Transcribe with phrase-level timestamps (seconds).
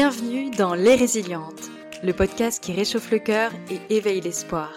[0.00, 1.72] Bienvenue dans Les Résilientes,
[2.04, 4.70] le podcast qui réchauffe le cœur et éveille l'espoir.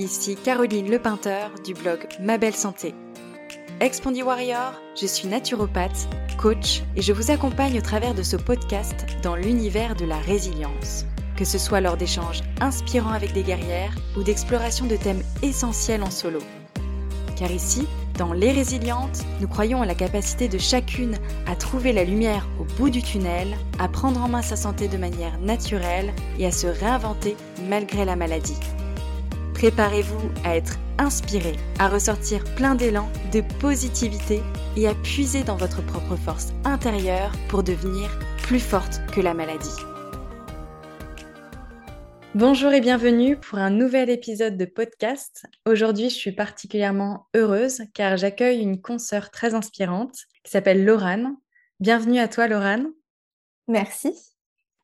[0.00, 2.92] Ici Caroline Lepeinteur du blog Ma Belle Santé.
[3.78, 6.08] Expandy Warrior, je suis naturopathe,
[6.38, 11.04] coach et je vous accompagne au travers de ce podcast dans l'univers de la résilience.
[11.36, 16.10] Que ce soit lors d'échanges inspirants avec des guerrières ou d'exploration de thèmes essentiels en
[16.10, 16.40] solo.
[17.36, 17.86] Car ici,
[18.18, 21.16] dans Les Résilientes, nous croyons à la capacité de chacune
[21.46, 24.98] à trouver la lumière au bout du tunnel, à prendre en main sa santé de
[24.98, 27.36] manière naturelle et à se réinventer
[27.68, 28.58] malgré la maladie.
[29.54, 34.42] Préparez-vous à être inspiré, à ressortir plein d'élan, de positivité
[34.76, 39.76] et à puiser dans votre propre force intérieure pour devenir plus forte que la maladie.
[42.34, 45.46] Bonjour et bienvenue pour un nouvel épisode de podcast.
[45.64, 50.14] Aujourd'hui, je suis particulièrement heureuse car j'accueille une consoeur très inspirante
[50.44, 51.36] qui s'appelle Laurane.
[51.80, 52.88] Bienvenue à toi, Laurane.
[53.66, 54.12] Merci.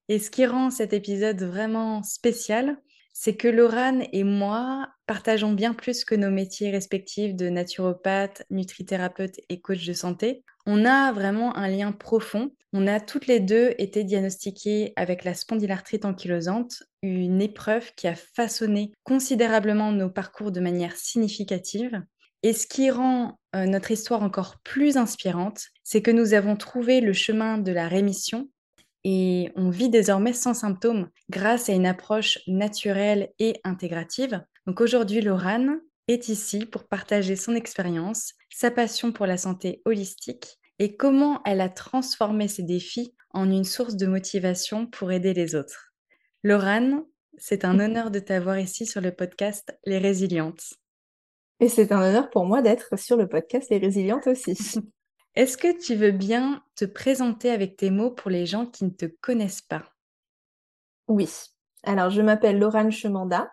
[0.09, 2.79] Et ce qui rend cet épisode vraiment spécial,
[3.13, 9.39] c'est que Laurane et moi partageons bien plus que nos métiers respectifs de naturopathe, nutrithérapeute
[9.51, 10.45] et coach de santé.
[10.67, 12.51] On a vraiment un lien profond.
[12.73, 18.15] On a toutes les deux été diagnostiquées avec la spondylarthrite ankylosante, une épreuve qui a
[18.15, 22.03] façonné considérablement nos parcours de manière significative.
[22.43, 27.01] Et ce qui rend euh, notre histoire encore plus inspirante, c'est que nous avons trouvé
[27.01, 28.49] le chemin de la rémission
[29.05, 34.43] et on vit désormais sans symptômes grâce à une approche naturelle et intégrative.
[34.67, 40.59] Donc aujourd'hui, Laurane est ici pour partager son expérience, sa passion pour la santé holistique
[40.79, 45.55] et comment elle a transformé ses défis en une source de motivation pour aider les
[45.55, 45.93] autres.
[46.43, 47.05] Laurane,
[47.37, 50.75] c'est un honneur de t'avoir ici sur le podcast Les Résilientes.
[51.61, 54.57] Et c'est un honneur pour moi d'être sur le podcast Les Résilientes aussi.
[55.35, 58.91] Est-ce que tu veux bien te présenter avec tes mots pour les gens qui ne
[58.91, 59.83] te connaissent pas?
[61.09, 61.29] Oui.
[61.83, 63.51] Alors, je m'appelle Laurane Chemanda.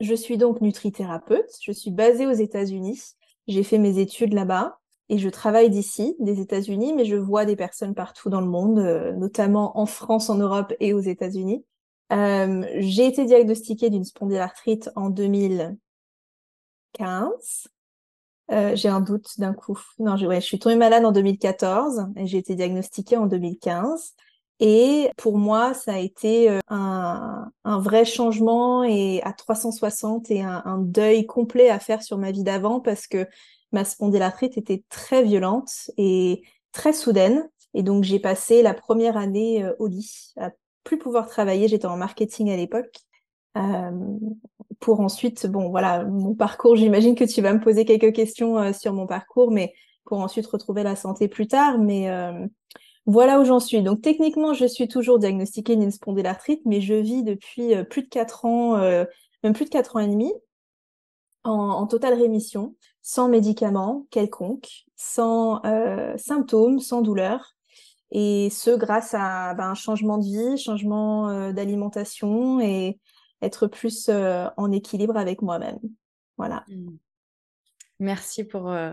[0.00, 1.50] Je suis donc nutrithérapeute.
[1.62, 3.00] Je suis basée aux États-Unis.
[3.48, 4.78] J'ai fait mes études là-bas
[5.08, 8.78] et je travaille d'ici, des États-Unis, mais je vois des personnes partout dans le monde,
[8.78, 11.64] euh, notamment en France, en Europe et aux États-Unis.
[12.12, 17.68] Euh, j'ai été diagnostiquée d'une spondylarthrite en 2015
[18.50, 19.78] euh, j'ai un doute d'un coup.
[19.98, 24.14] Non, je, je suis tombée malade en 2014 et j'ai été diagnostiquée en 2015.
[24.60, 30.42] Et pour moi, ça a été euh, un, un vrai changement et à 360 et
[30.42, 33.26] un, un, deuil complet à faire sur ma vie d'avant parce que
[33.72, 37.48] ma spondylarthrite était très violente et très soudaine.
[37.74, 40.50] Et donc, j'ai passé la première année euh, au lit, à
[40.84, 41.68] plus pouvoir travailler.
[41.68, 43.00] J'étais en marketing à l'époque.
[43.56, 43.90] Euh,
[44.78, 48.72] pour ensuite, bon, voilà, mon parcours, j'imagine que tu vas me poser quelques questions euh,
[48.72, 51.78] sur mon parcours, mais pour ensuite retrouver la santé plus tard.
[51.78, 52.46] Mais euh,
[53.10, 53.82] voilà où j'en suis.
[53.82, 58.08] Donc, techniquement, je suis toujours diagnostiquée d'une spondylarthrite, mais je vis depuis euh, plus de
[58.08, 58.76] quatre ans,
[59.42, 60.32] même plus de quatre ans et demi,
[61.44, 65.62] en, totale rémission, sans médicaments quelconques, sans
[66.16, 67.54] symptômes, sans douleur.
[68.10, 72.98] Et ce, grâce à ben, un changement de vie, changement d'alimentation et
[73.42, 75.78] être plus euh, en équilibre avec moi-même.
[76.36, 76.64] Voilà.
[76.68, 76.96] Mmh.
[78.00, 78.92] Merci pour, euh,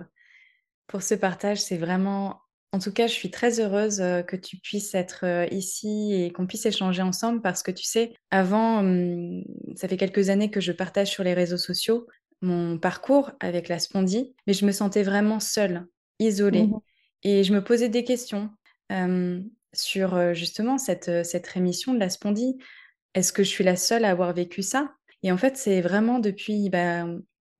[0.87, 1.61] pour ce partage.
[1.61, 2.41] C'est vraiment,
[2.73, 3.97] en tout cas, je suis très heureuse
[4.27, 8.83] que tu puisses être ici et qu'on puisse échanger ensemble parce que tu sais, avant,
[8.83, 9.43] mmh,
[9.75, 12.07] ça fait quelques années que je partage sur les réseaux sociaux
[12.41, 15.87] mon parcours avec la spondie, mais je me sentais vraiment seule,
[16.19, 16.63] isolée.
[16.63, 16.79] Mmh
[17.23, 18.51] et je me posais des questions
[19.73, 22.59] sur justement cette, cette rémission de la spondie.
[23.15, 24.93] Est-ce que je suis la seule à avoir vécu ça?
[25.23, 27.07] Et en fait, c'est vraiment depuis, bah,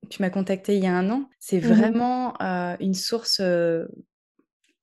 [0.08, 2.34] tu m'as contacté il y a un an, c'est mmh vraiment
[2.78, 3.42] une source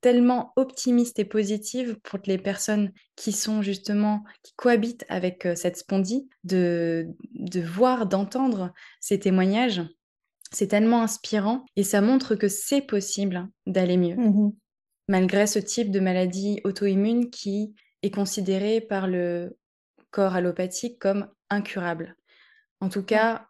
[0.05, 6.29] tellement optimiste et positive pour les personnes qui sont justement, qui cohabitent avec cette spondie,
[6.43, 9.81] de, de voir, d'entendre ces témoignages.
[10.51, 14.51] C'est tellement inspirant et ça montre que c'est possible d'aller mieux, mmh
[15.07, 17.73] malgré ce type de maladie auto-immune qui
[18.03, 19.57] est considéré par le
[20.11, 22.15] corps allopathique comme incurable.
[22.79, 23.47] En tout cas,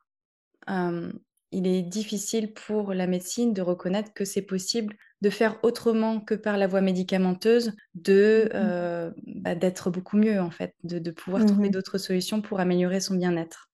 [1.51, 6.35] il est difficile pour la médecine de reconnaître que c'est possible de faire autrement que
[6.35, 11.47] par la voie médicamenteuse, de mmh bah, d'être beaucoup mieux en fait, de, pouvoir mmh
[11.47, 13.69] trouver d'autres solutions pour améliorer son bien-être.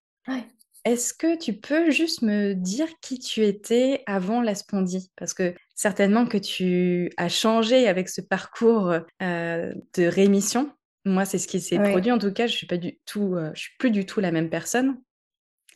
[0.83, 5.53] Est-ce que tu peux juste me dire qui tu étais avant la spondie Parce que
[5.75, 10.71] certainement que tu as changé avec ce parcours de rémission.
[11.05, 12.11] Moi, c'est ce qui s'est produit.
[12.11, 14.31] En tout cas, je suis pas du tout, euh, je suis plus du tout la
[14.31, 15.01] même personne.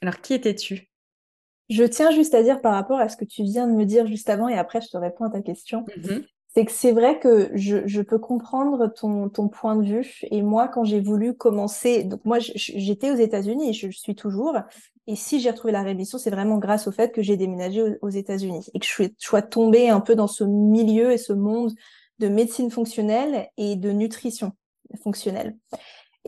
[0.01, 0.89] Alors, qui étais-tu?
[1.69, 4.07] Je tiens juste à dire par rapport à ce que tu viens de me dire
[4.07, 5.85] juste avant, et après, je te réponds à ta question.
[5.97, 6.21] Mmh
[6.56, 10.21] c'est que c'est vrai que je, je, peux comprendre ton, ton point de vue.
[10.31, 14.56] Et moi, quand j'ai voulu commencer, donc moi, j'étais aux États-Unis et je, suis toujours.
[15.06, 18.09] Et si j'ai retrouvé la rémission, c'est vraiment grâce au fait que j'ai déménagé aux,
[18.09, 21.73] États-Unis et que je, je sois tombée un peu dans ce milieu et ce monde
[22.19, 24.53] de médecine fonctionnelle et de nutrition
[25.03, 25.57] fonctionnelle.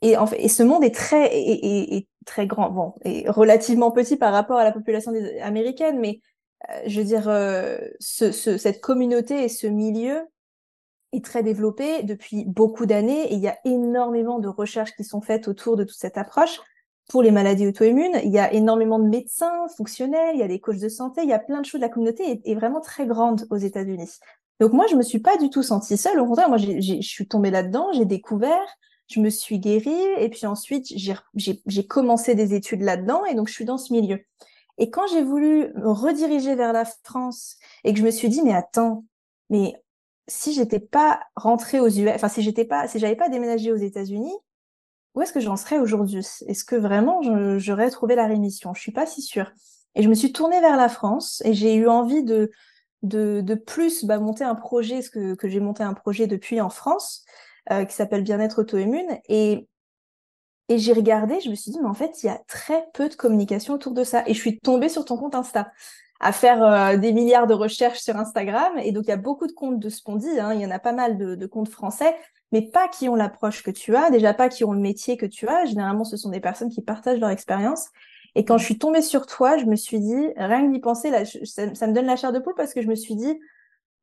[0.01, 4.17] Et, en fait, et ce monde est très, et, très grand, bon, et relativement petit
[4.17, 5.11] par rapport à la population
[5.41, 6.21] américaine, mais
[6.69, 10.21] euh, je veux dire, euh, ce, ce, cette communauté et ce milieu
[11.13, 15.21] est très développé depuis beaucoup d'années et il y a énormément de recherches qui sont
[15.21, 16.59] faites autour de toute cette approche.
[17.09, 20.59] Pour les maladies auto-immunes, il y a énormément de médecins fonctionnels, il y a des
[20.59, 21.79] coachs de santé, il y a plein de choses.
[21.79, 24.19] La communauté est, est vraiment très grande aux États-Unis.
[24.59, 26.19] Donc moi, je me suis pas du tout sentie seule.
[26.19, 28.67] Au contraire, moi, je suis tombée là-dedans, j'ai découvert,
[29.07, 33.53] je me suis guérie, et puis ensuite, j'ai commencé des études là-dedans, et donc je
[33.53, 34.19] suis dans ce milieu.
[34.77, 38.41] Et quand j'ai voulu me rediriger vers la France et que je me suis dit,
[38.43, 39.05] mais attends,
[39.49, 39.73] mais
[40.27, 43.77] si j'étais pas rentrée aux US, enfin si j'étais pas, si j'avais pas déménagé aux
[43.77, 44.33] États-Unis,
[45.15, 46.19] où est-ce que j'en serais aujourd'hui?
[46.19, 47.21] Est-ce que vraiment
[47.57, 48.73] j'aurais trouvé la rémission?
[48.75, 49.51] Je suis pas si sûre.
[49.95, 52.51] Et je me suis tournée vers la France et j'ai eu envie de
[53.03, 56.61] de, de plus bah, monter un projet, ce que, que j'ai monté un projet depuis
[56.61, 57.25] en France
[57.71, 59.67] euh, qui s'appelle Bien-être auto-immune et
[60.69, 63.07] et j'ai regardé, je me suis dit, mais en fait, il y a très peu
[63.07, 64.23] de communication autour de ça.
[64.27, 65.71] Et je suis tombée sur ton compte Insta,
[66.19, 68.73] à faire euh, des milliards de recherches sur Instagram.
[68.79, 70.53] Et donc, il y a beaucoup de comptes de Spondy, hein.
[70.53, 72.13] il y en a pas mal de, comptes français,
[72.51, 75.25] mais pas qui ont l'approche que tu as, déjà pas qui ont le métier que
[75.25, 75.65] tu as.
[75.65, 77.87] Généralement, ce sont des personnes qui partagent leur expérience.
[78.35, 81.11] Et quand je suis tombée sur toi, je me suis dit, rien que d'y penser,
[81.11, 83.39] là, ça, me donne la chair de poule parce que je me suis dit,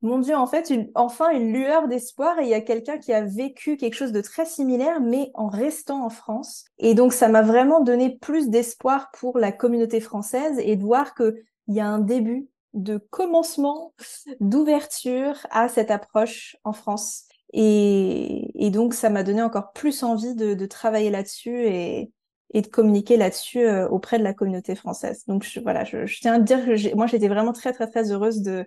[0.05, 3.23] mon Dieu, en fait, enfin une lueur d'espoir et il y a quelqu'un qui a
[3.23, 6.67] vécu quelque chose de très similaire, mais en restant en France.
[6.79, 11.15] Et donc, ça m'a vraiment donné plus d'espoir pour la communauté française et de voir
[11.15, 11.35] qu'il
[11.69, 13.95] y a un début de commencement,
[14.41, 17.25] d'ouverture à cette approche en France.
[17.55, 22.11] Et, donc, ça m'a donné encore plus envie de, travailler là-dessus et,
[22.53, 25.25] de communiquer là-dessus euh, auprès de la communauté française.
[25.27, 28.43] Donc, voilà, je, je tiens à dire que moi, j'étais vraiment très, très, très heureuse
[28.43, 28.67] de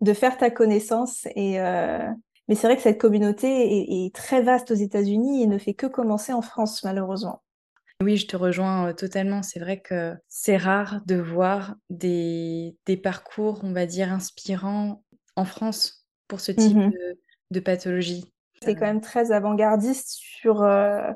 [0.00, 1.26] de faire ta connaissance.
[1.34, 2.08] Et euh...
[2.48, 5.86] mais c'est vrai que cette communauté est, très vaste aux États-Unis et ne fait que
[5.86, 7.42] commencer en France, malheureusement.
[8.02, 9.42] Oui, je te rejoins euh, totalement.
[9.42, 15.02] C'est vrai que c'est rare de voir des, des, parcours, on va dire, inspirants
[15.34, 17.18] en France pour ce type mmh de,
[17.52, 18.32] de, pathologie.
[18.62, 21.10] C'est quand même très avant-gardiste sur, euh,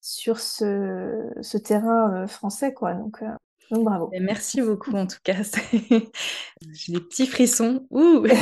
[0.00, 2.94] sur ce, ce terrain euh, français, quoi.
[2.94, 3.22] Donc,
[3.70, 4.10] donc bravo.
[4.20, 5.42] merci beaucoup en tout cas.
[6.72, 7.86] J'ai des petits frissons.
[7.90, 8.24] Ouh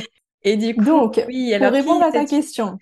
[0.44, 2.78] Et du coup, Donc, oui, alors pour répondre à ta question,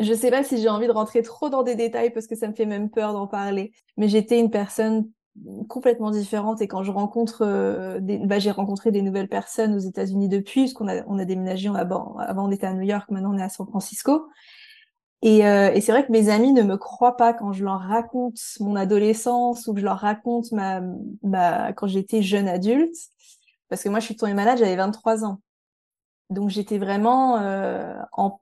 [0.00, 2.36] je ne sais pas si j'ai envie de rentrer trop dans des détails parce que
[2.36, 3.72] ça me fait même peur d'en parler.
[3.96, 5.10] Mais j'étais une personne
[5.68, 8.18] complètement différente et quand je rencontre euh, des...
[8.18, 11.70] bah, j'ai rencontré des nouvelles personnes aux États-Unis depuis parce qu'on a on a déménagé
[11.74, 14.26] avant on était à New York maintenant on est à San Francisco
[15.22, 17.80] et, euh, et c'est vrai que mes amis ne me croient pas quand je leur
[17.80, 20.80] raconte mon adolescence ou que je leur raconte ma,
[21.22, 22.96] ma quand j'étais jeune adulte.
[23.68, 25.40] Parce que moi, je suis tombée malade, j'avais 23 ans.
[26.30, 28.40] Donc j'étais vraiment euh, en,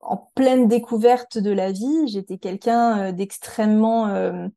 [0.00, 2.06] en, pleine découverte de la vie.
[2.08, 4.48] J'étais quelqu'un euh, d'extrêmement euh,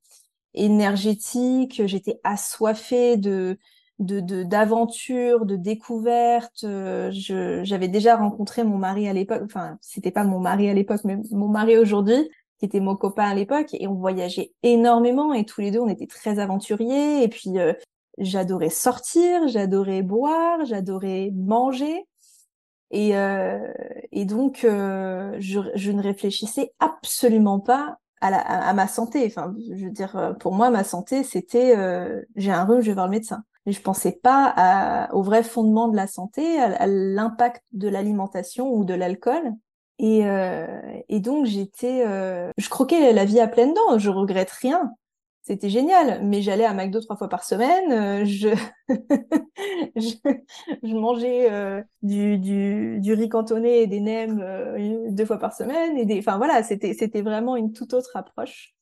[0.54, 1.86] énergétique.
[1.86, 3.58] J'étais assoiffée de
[4.00, 6.64] de d'aventures, de, découvertes.
[6.64, 7.10] Euh,
[7.64, 9.42] j'avais déjà rencontré mon mari à l'époque.
[9.46, 13.30] Enfin, c'était pas mon mari à l'époque, mais mon mari aujourd'hui, qui était mon copain
[13.30, 15.34] à l'époque, et on voyageait énormément.
[15.34, 17.24] Et tous les deux, on était très aventuriers.
[17.24, 17.74] Et puis, euh,
[18.18, 22.06] j'adorais sortir, j'adorais boire, j'adorais manger.
[22.92, 23.74] Et, euh,
[24.12, 29.26] et donc, je, je ne réfléchissais absolument pas à, la, à, ma santé.
[29.26, 31.76] Enfin, je veux dire, pour moi, ma santé, c'était
[32.36, 35.88] j'ai un rhume, je vais voir le médecin mais je pensais pas au vrai fondement
[35.88, 39.56] de la santé, à, l'impact de l'alimentation ou de l'alcool.
[40.00, 40.68] Et, euh,
[41.10, 44.92] donc j'étais, euh, je croquais la vie à pleines dents, je regrette rien.
[45.42, 48.50] C'était génial, mais j'allais à McDo trois fois par semaine, euh, je,
[50.84, 54.44] mangeais du, du, riz cantonné et des nems
[55.12, 58.76] deux fois par semaine, et enfin voilà, c'était vraiment une toute autre approche.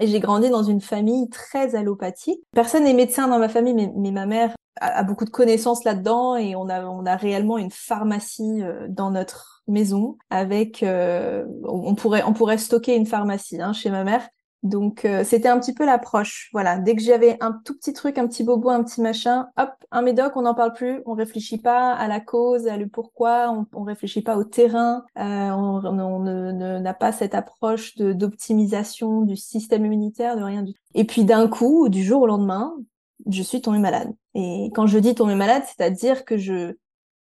[0.00, 2.40] J'ai grandi dans une famille très allopathique.
[2.54, 5.84] Personne n'est médecin dans ma famille, mais, mais ma mère a, a, beaucoup de connaissances
[5.84, 11.44] là-dedans et on a, on a réellement une pharmacie euh, dans notre maison avec, euh,
[11.64, 14.28] on pourrait, on pourrait stocker une pharmacie hein, chez ma mère
[14.62, 16.48] donc euh, c'était un petit peu l'approche.
[16.52, 19.70] Voilà, dès que j'avais un tout petit truc, un petit bobo, un petit machin, hop,
[19.90, 23.66] un médoc, on n'en parle plus, on réfléchit pas à la cause, à le pourquoi,
[23.72, 29.86] on, réfléchit pas au terrain, euh, on, on n'a pas cette approche d'optimisation du système
[29.86, 30.80] immunitaire, de rien du tout.
[30.94, 32.74] Et puis d'un coup, du jour au lendemain,
[33.30, 34.12] je suis tombée malade.
[34.34, 36.74] Et quand je dis tombée malade, c'est-à-dire que je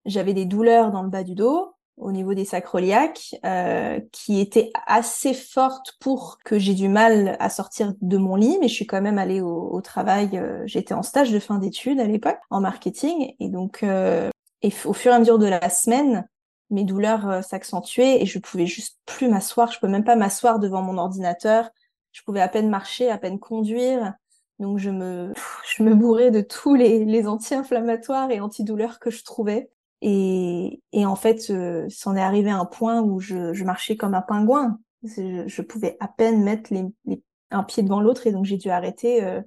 [0.05, 4.71] j'avais des douleurs dans le bas du dos, au niveau des sacroiliaques, euh, qui étaient
[4.85, 8.85] assez fortes pour que j'ai du mal à sortir de mon lit, mais je suis
[8.85, 10.37] quand même allée au, travail.
[10.37, 14.29] Euh, j'étais en stage de fin d'études à l'époque en marketing, et donc euh,
[14.61, 16.27] et au fur et à mesure de la semaine,
[16.69, 19.71] mes douleurs euh, s'accentuaient et je pouvais juste plus m'asseoir.
[19.71, 21.69] Je peux même pas m'asseoir devant mon ordinateur.
[22.11, 24.13] Je pouvais à peine marcher, à peine conduire.
[24.59, 25.33] Donc je me,
[25.75, 29.69] je me bourrais de tous les, les anti-inflammatoires et antidouleurs que je trouvais.
[30.01, 33.97] Et, et en fait, euh, c'en est arrivé à un point où je, je marchais
[33.97, 34.79] comme un pingouin.
[35.03, 38.57] Je, je pouvais à peine mettre les, les, un pied devant l'autre et donc j'ai
[38.57, 39.41] dû arrêter, euh,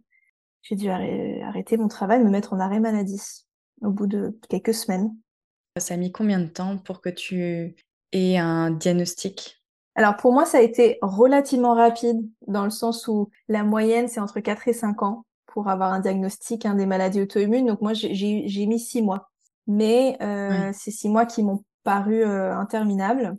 [0.62, 3.20] j'ai dû arrêter mon travail, me mettre en arrêt maladie
[3.82, 5.14] au bout de quelques semaines.
[5.78, 7.74] Ça a mis combien de temps pour que tu
[8.12, 9.62] aies un diagnostic?
[9.94, 14.20] Alors pour moi, ça a été relativement rapide dans le sens où la moyenne, c'est
[14.20, 17.66] entre 4 et 5 ans pour avoir un diagnostic hein, des maladies auto-immunes.
[17.66, 19.29] Donc moi, j'ai mis 6 mois
[19.66, 23.36] mais euh, ces six mois qui m'ont paru euh, interminables,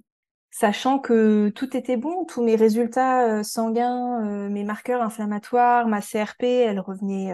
[0.50, 6.02] sachant que tout était bon, tous mes résultats euh, sanguins, euh, mes marqueurs inflammatoires, ma
[6.02, 7.34] CRP, elle revenait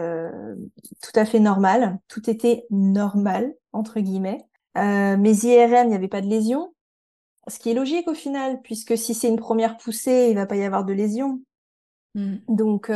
[1.02, 4.44] tout à fait normale, tout était normal entre guillemets.
[4.76, 6.74] mes IRM, il n'y avait pas de lésions,
[7.48, 10.56] ce qui est logique au final, puisque si c'est une première poussée, il va pas
[10.56, 11.40] y avoir de lésions.
[12.14, 12.36] Mmh.
[12.48, 12.90] Donc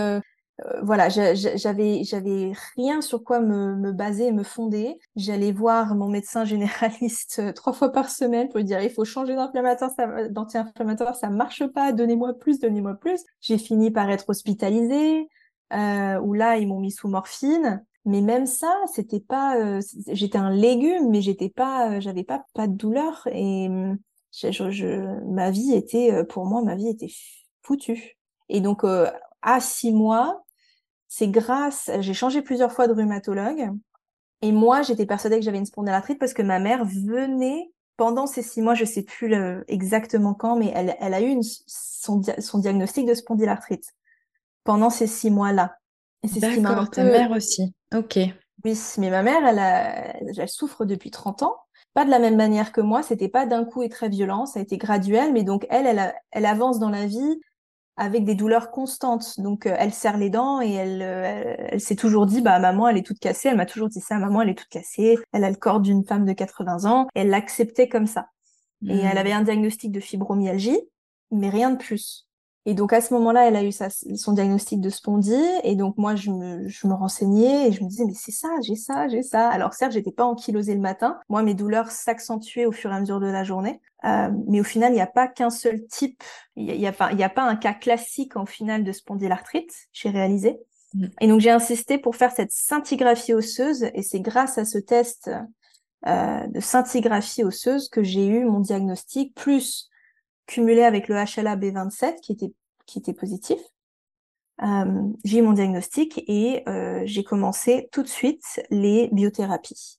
[0.83, 4.99] voilà, j'avais j'avais rien sur quoi me, me baser me fonder.
[5.16, 9.04] J'allais voir mon médecin généraliste euh, trois fois par semaine pour lui dire il faut
[9.04, 13.25] changer d'anti-inflammatoire, ça, d'anti-inflammatoire, ça marche pas, donnez-moi plus, donnez-moi plus.
[13.40, 15.28] J'ai fini par être hospitalisée,
[15.73, 17.85] euh, où là ils m'ont mis sous morphine.
[18.04, 22.66] Mais même ça, c'était pas, euh, j'étais un légume, mais j'étais pas, j'avais pas pas
[22.66, 23.69] de douleur et
[24.33, 27.12] je, je, ma vie était, pour moi, ma vie était
[27.62, 28.19] foutue.
[28.49, 28.85] Et donc
[29.42, 30.42] à six mois,
[31.14, 33.69] c'est grâce, j'ai changé plusieurs fois de rhumatologue.
[34.40, 38.40] Et moi, j'étais persuadée que j'avais une spondylarthrite parce que ma mère venait pendant ces
[38.40, 39.35] six mois, je sais plus
[39.69, 43.92] exactement quand, mais elle, elle a eu une, son, son, diagnostic de spondylarthrite
[44.64, 45.76] pendant ces six mois-là.
[46.23, 47.75] Et c'est ce qui m'a ta mère aussi.
[47.95, 48.19] Ok.
[48.64, 51.57] Oui, mais ma mère, elle, a, elle souffre depuis 30 ans.
[51.92, 54.61] Pas de la même manière que moi, c'était pas d'un coup et très violent, ça
[54.61, 57.38] a été graduel, mais donc elle, elle, elle avance dans la vie
[57.97, 59.39] avec des douleurs constantes.
[59.39, 62.89] Donc, euh, elle serre les dents et elle, euh, elle, s'est toujours dit, bah, maman,
[62.89, 63.49] elle est toute cassée.
[63.49, 65.19] Elle m'a toujours dit ça, maman, elle est toute cassée.
[65.33, 67.09] Elle a le corps d'une femme de 80 ans.
[67.15, 68.29] Et elle l'acceptait comme ça.
[68.87, 69.19] Et elle mmh.
[69.19, 70.81] avait un diagnostic de fibromyalgie,
[71.31, 72.27] mais rien de plus.
[72.64, 75.99] Et donc à ce moment-là, elle a eu sa, son diagnostic de spondie, et donc
[75.99, 79.09] moi je me, je me renseignais et je me disais mais c'est ça, j'ai ça,
[79.09, 79.49] j'ai ça.
[79.49, 83.00] Alors certes, j'étais pas ankylosée le matin, moi mes douleurs s'accentuaient au fur et à
[83.00, 86.23] mesure de la journée, euh, mais au final il n'y a pas qu'un seul type,
[86.54, 90.61] il y a, y a pas un cas classique en final de spondylarthrite, j'ai réalisé.
[90.95, 91.07] Mm.
[91.21, 95.33] Et donc j'ai insisté pour faire cette scintigraphie osseuse, et c'est grâce à ce test
[96.07, 99.88] euh, de scintigraphie osseuse que j'ai eu mon diagnostic, plus
[100.47, 102.53] cumulé avec le HLA B27 qui était,
[102.87, 103.59] qui était positif.
[104.63, 109.99] Euh, j'ai eu mon diagnostic et euh, j'ai commencé tout de suite les biothérapies.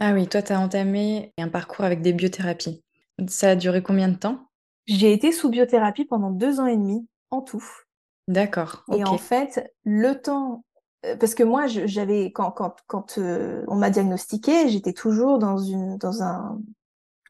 [0.00, 2.82] Ah oui, toi, tu as entamé un parcours avec des biothérapies.
[3.28, 4.48] Ça a duré combien de temps?
[4.86, 7.64] J'ai été sous biothérapie pendant deux ans et demi en tout.
[8.28, 8.84] D'accord.
[8.92, 10.64] Et en fait, le temps,
[11.06, 15.96] euh, parce que moi, j'avais quand quand quand on m'a diagnostiqué, j'étais toujours dans une
[15.96, 16.60] dans un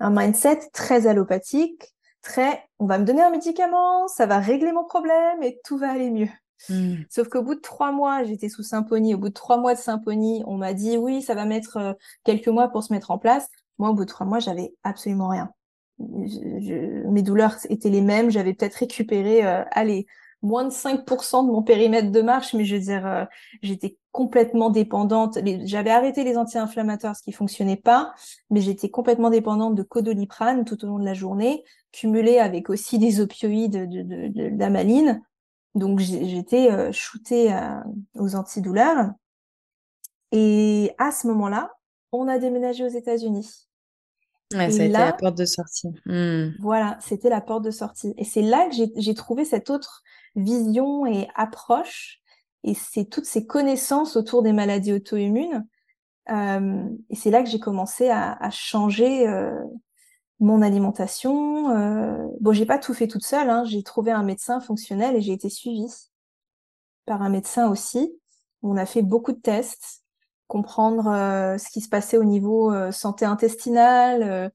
[0.00, 1.93] un mindset très allopathique,
[2.24, 5.90] très, on va me donner un médicament, ça va régler mon problème et tout va
[5.90, 6.28] aller mieux.
[6.68, 7.02] Hmm.
[7.10, 9.14] Sauf qu'au bout de trois mois, j'étais sous Symphony.
[9.14, 11.92] Au bout de trois mois de Symphony, on m'a dit oui, ça va mettre euh,
[12.24, 13.48] quelques mois pour se mettre en place.
[13.78, 15.50] Moi, au bout de trois mois, j'avais absolument rien.
[15.98, 18.30] mes douleurs étaient les mêmes.
[18.30, 20.06] J'avais peut-être récupéré, euh, allez,
[20.42, 23.24] moins de 5% de mon périmètre de marche, mais je veux dire, euh,
[23.62, 25.40] j'étais complètement dépendante.
[25.64, 28.14] J'avais arrêté les anti-inflammatoires, ce qui fonctionnait pas,
[28.48, 33.00] mais j'étais complètement dépendante de codoliprane tout au long de la journée, cumulée avec aussi
[33.00, 35.20] des opioïdes de, d'amaline.
[35.74, 37.80] Donc j'étais euh, shootée euh,
[38.14, 39.10] aux antidouleurs.
[40.30, 41.72] Et à ce moment-là,
[42.12, 43.66] on a déménagé aux États-Unis.
[44.52, 45.88] Ouais, ça a été la porte de sortie.
[46.06, 46.50] Hmm.
[46.60, 48.14] Voilà, c'était la porte de sortie.
[48.16, 50.04] Et c'est là que j'ai trouvé cette autre
[50.36, 52.20] vision et approche,
[52.64, 55.66] et c'est toutes ces connaissances autour des maladies auto-immunes.
[56.30, 59.52] Euh, et c'est là que j'ai commencé à, à changer euh,
[60.40, 61.70] mon alimentation.
[61.70, 62.26] Euh...
[62.40, 63.50] Bon, j'ai pas tout fait toute seule.
[63.50, 63.64] Hein.
[63.64, 65.92] J'ai trouvé un médecin fonctionnel et j'ai été suivie
[67.06, 68.18] par un médecin aussi.
[68.62, 70.02] On a fait beaucoup de tests,
[70.46, 74.50] comprendre euh, ce qui se passait au niveau euh, santé intestinale,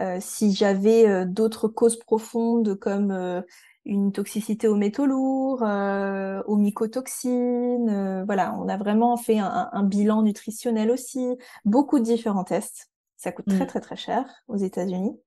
[0.00, 3.44] euh, si j'avais d'autres causes profondes comme
[3.84, 7.90] une toxicité aux métaux lourds, euh, aux mycotoxines.
[7.90, 12.90] Euh, voilà, on a vraiment fait un, bilan nutritionnel aussi, beaucoup de différents tests.
[13.16, 13.68] Ça coûte très, mm.
[13.68, 15.18] très, très cher aux États-Unis.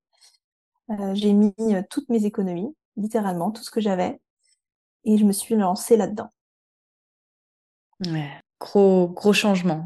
[0.90, 1.54] Euh, j'ai mis
[1.90, 4.20] toutes mes économies, littéralement, tout ce que j'avais,
[5.04, 6.30] et je me suis lancée là-dedans.
[8.06, 9.86] Ouais, gros, gros changement.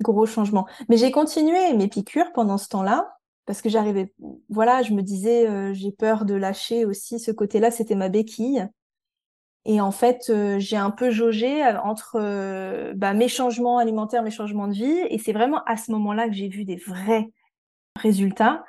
[0.00, 0.66] Gros changement.
[0.88, 4.12] Mais j'ai continué mes piqûres pendant ce temps-là, parce que j'arrivais,
[4.48, 8.66] voilà, je me disais, euh, j'ai peur de lâcher aussi ce côté-là, c'était ma béquille.
[9.64, 14.30] Et en fait, euh, j'ai un peu jaugé euh, entre bah, mes changements alimentaires, mes
[14.30, 14.98] changements de vie.
[15.10, 17.30] Et c'est vraiment à ce moment-là que j'ai vu des vrais
[17.96, 18.64] résultats.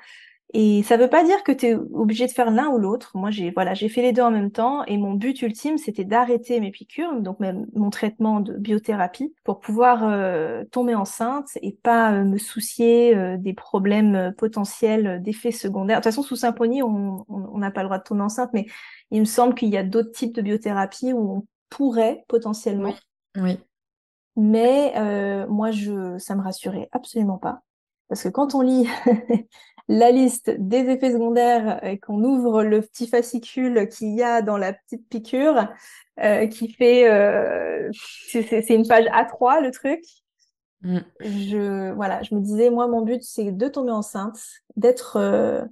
[0.55, 3.12] Et ça veut pas dire que tu es obligé de faire l'un ou l'autre.
[3.15, 6.03] Moi, j'ai voilà, j'ai fait les deux en même temps et mon but ultime, c'était
[6.03, 11.72] d'arrêter mes piqûres, donc même mon traitement de biothérapie pour pouvoir euh, tomber enceinte et
[11.72, 15.98] pas euh, me soucier euh, des problèmes potentiels d'effets secondaires.
[15.98, 17.25] De toute façon, sous Symphony, on
[17.57, 18.67] n'a pas le droit de tomber enceinte, mais
[19.10, 22.93] il me semble qu'il y a d'autres types de biothérapie où on pourrait potentiellement.
[23.38, 23.57] Oui.
[24.36, 24.93] Mais
[25.50, 27.63] moi, je, ça me rassurait absolument pas.
[28.13, 28.88] Parce que quand on lit
[29.88, 34.55] la liste des effets secondaires et qu'on ouvre le petit fascicule qu'il y a dans
[34.55, 35.67] la petite piqûre,
[36.20, 37.89] euh, qui fait, euh,
[38.29, 40.03] c'est une page A3 le truc.
[40.84, 41.00] Mm.
[41.22, 44.39] Je, voilà, je me disais, moi, mon but, c'est de tomber enceinte,
[44.75, 45.65] d'être euh,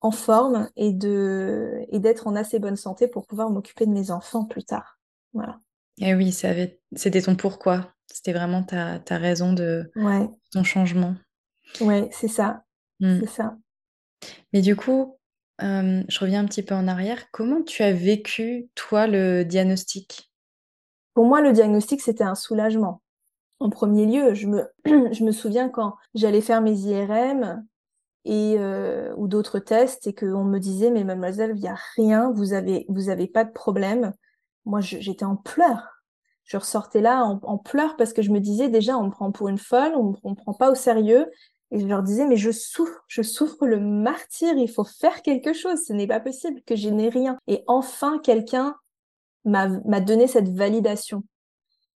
[0.00, 4.10] en forme et de et d'être en assez bonne santé pour pouvoir m'occuper de mes
[4.10, 4.98] enfants plus tard.
[5.34, 5.60] Voilà.
[5.98, 7.92] Et eh oui, c'était ton pourquoi.
[8.12, 10.28] C'était vraiment ta, ta raison de ouais.
[10.50, 11.14] ton changement.
[11.80, 12.64] Ouais, c'est ça.
[13.00, 13.20] Mmh.
[13.20, 13.56] C'est ça.
[14.52, 15.16] Mais du coup,
[15.60, 17.30] je reviens un petit peu en arrière.
[17.30, 20.30] Comment tu as vécu, toi, le diagnostic?
[21.14, 23.02] Pour moi, le diagnostic, c'était un soulagement.
[23.58, 27.66] En premier lieu, je me, je me souviens quand j'allais faire mes IRM
[28.24, 28.58] et,
[29.16, 32.84] ou d'autres tests et qu'on me disait, mais mademoiselle, il n'y a rien, vous avez,
[32.88, 34.12] vous avez pas de problème.
[34.64, 36.02] Moi, j'étais en pleurs.
[36.44, 39.32] Je ressortais là en, en pleurs parce que je me disais déjà, on me prend
[39.32, 41.26] pour une folle, on ne me prend pas au sérieux.
[41.72, 45.52] Et je leur disais, mais je souffre, je souffre le martyr, il faut faire quelque
[45.52, 47.38] chose, ce n'est pas possible que je n'ai rien.
[47.48, 48.76] Et enfin, quelqu'un
[49.44, 51.22] m'a donné cette validation.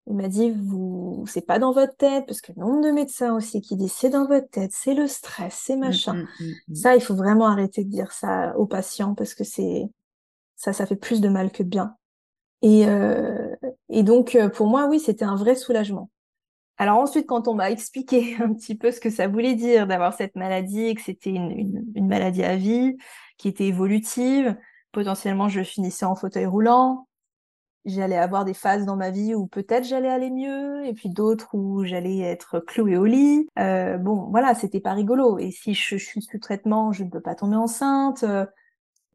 [0.06, 3.34] Il m'a dit, vous, c'est pas dans votre tête, parce que le nombre de médecins
[3.34, 6.14] aussi qui disent, c'est dans votre tête, c'est le stress, c'est mmh, machin.
[6.14, 9.88] Mmh, mmh, ça, il faut vraiment arrêter de dire ça aux patients, parce que c'est,
[10.56, 11.94] ça, ça fait plus de mal que de bien.
[12.62, 13.54] Et, euh,
[13.88, 16.10] et donc, euh, pour moi, oui, c'était un vrai soulagement.
[16.80, 20.14] Alors ensuite, quand on m'a expliqué un petit peu ce que ça voulait dire d'avoir
[20.14, 22.96] cette maladie, que c'était une, maladie à vie,
[23.36, 24.56] qui était évolutive,
[24.90, 27.06] potentiellement je finissais en fauteuil roulant,
[27.84, 31.54] j'allais avoir des phases dans ma vie où peut-être j'allais aller mieux, et puis d'autres
[31.54, 33.46] où j'allais être clouée au lit.
[33.58, 35.38] Euh, bon, voilà, c'était pas rigolo.
[35.38, 38.22] Et si je, suis sous traitement, je ne peux pas tomber enceinte.
[38.22, 38.46] Euh,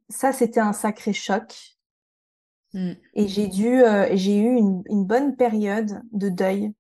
[0.09, 1.77] ça, c'était un sacré choc.
[2.75, 2.91] Mm.
[3.15, 6.71] Et j'ai dû, euh, j'ai eu une, une bonne période de deuil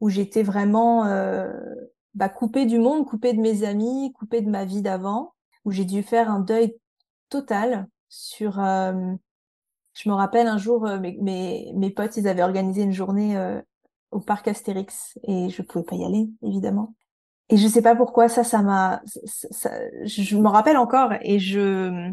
[0.00, 1.52] où j'étais vraiment euh,
[2.14, 5.34] bah, coupée du monde, coupée de mes amis, coupée de ma vie d'avant,
[5.64, 6.76] où j'ai dû faire un deuil
[7.28, 8.60] total sur...
[8.60, 9.12] Euh,
[9.94, 13.36] je me rappelle un jour, euh, mes, mes, potes, ils avaient organisé une journée
[14.12, 16.94] au parc Astérix et je pouvais pas y aller, évidemment.
[17.50, 22.12] Et je sais pas pourquoi ça, ça m'a, je me rappelle encore et je,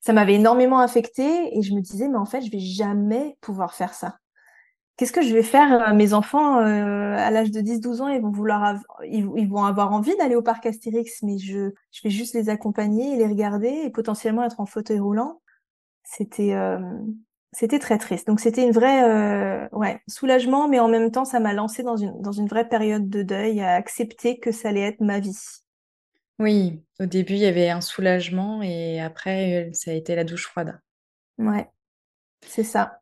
[0.00, 3.74] ça m'avait énormément affecté et je me disais mais en fait je vais jamais pouvoir
[3.74, 4.18] faire ça
[4.98, 8.30] qu'est-ce que je vais faire Mes enfants, euh, à l'âge de 10-12 ans, ils vont
[8.30, 12.50] vouloir, ils, vont avoir envie d'aller au parc Astérix, mais je, je vais juste les
[12.50, 15.40] accompagner les regarder et potentiellement être en fauteuil roulant.
[16.02, 16.78] C'était, euh,
[17.52, 18.26] c'était très triste.
[18.26, 21.96] Donc c'était une vraie, euh, ouais, soulagement, mais en même temps, ça m'a lancé dans
[21.96, 25.38] une, dans une vraie période de deuil à accepter que ça allait être ma vie.
[26.40, 30.46] Oui, au début, il y avait un soulagement et après, ça a été la douche
[30.46, 30.80] froide.
[31.38, 31.68] Ouais,
[32.46, 32.97] c'est ça.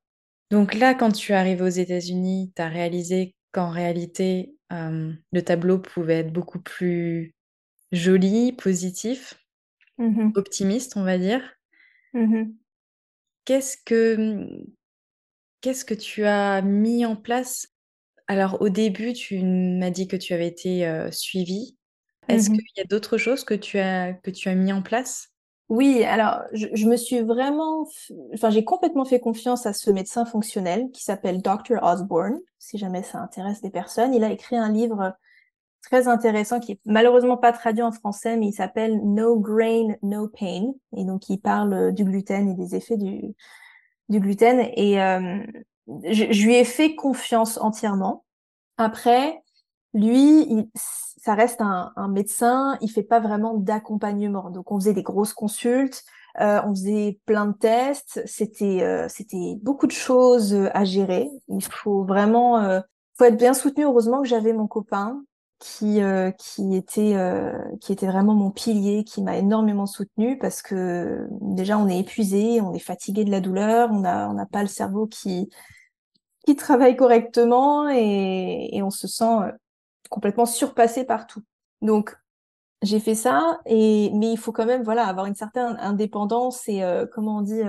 [0.51, 5.79] Donc là, quand tu arrives aux États-Unis, tu as réalisé qu'en réalité, euh, le tableau
[5.79, 7.35] pouvait être beaucoup plus
[7.93, 9.35] joli, positif,
[9.99, 11.43] mmh optimiste, on va dire.
[12.13, 12.57] Mmh
[13.47, 14.49] qu'est-ce que
[15.61, 17.69] qu'est-ce que tu as mis en place?
[18.29, 21.77] Alors au début, tu m'as dit que tu avais été, euh, suivie.
[22.29, 24.83] Est-ce mmh qu'il y a d'autres choses que tu as que tu as mis en
[24.83, 25.31] place?
[25.69, 27.89] Oui, alors je, me suis vraiment,
[28.33, 31.83] enfin j'ai complètement fait confiance à ce médecin fonctionnel qui s'appelle Dr.
[31.83, 34.15] Osborne, si jamais ça intéresse des personnes.
[34.15, 35.17] Il a écrit un livre
[35.83, 40.29] très intéressant qui est malheureusement pas traduit en français, mais il s'appelle No Grain, No
[40.29, 43.35] Pain, et donc il parle du gluten et des effets du,
[44.09, 44.61] du gluten.
[44.77, 45.43] Et euh,
[46.05, 48.25] je, je, lui ai fait confiance entièrement.
[48.79, 49.43] Après,
[49.97, 54.51] lui, il, ça reste un, un, médecin, il fait pas vraiment d'accompagnement.
[54.51, 56.05] Donc on faisait des grosses consultes,
[56.41, 59.09] euh, on faisait plein de tests, c'était euh,
[59.63, 61.29] beaucoup de choses à gérer.
[61.49, 62.81] Il faut vraiment, euh,
[63.19, 63.85] faut être bien soutenu.
[63.85, 65.23] Heureusement que j'avais mon copain
[65.59, 66.01] qui
[66.39, 67.17] qui était
[67.81, 72.61] qui était vraiment mon pilier, qui m'a énormément soutenue parce que déjà on est épuisé,
[72.61, 75.49] on est fatigué de la douleur, on a on n'a pas le cerveau qui
[76.45, 79.51] qui travaille correctement et, et on se sent
[80.09, 81.43] complètement surpassé par tout.
[81.83, 82.17] Donc
[82.83, 86.83] j'ai fait ça et mais il faut quand même voilà avoir une certaine indépendance et
[87.13, 87.63] comment on dit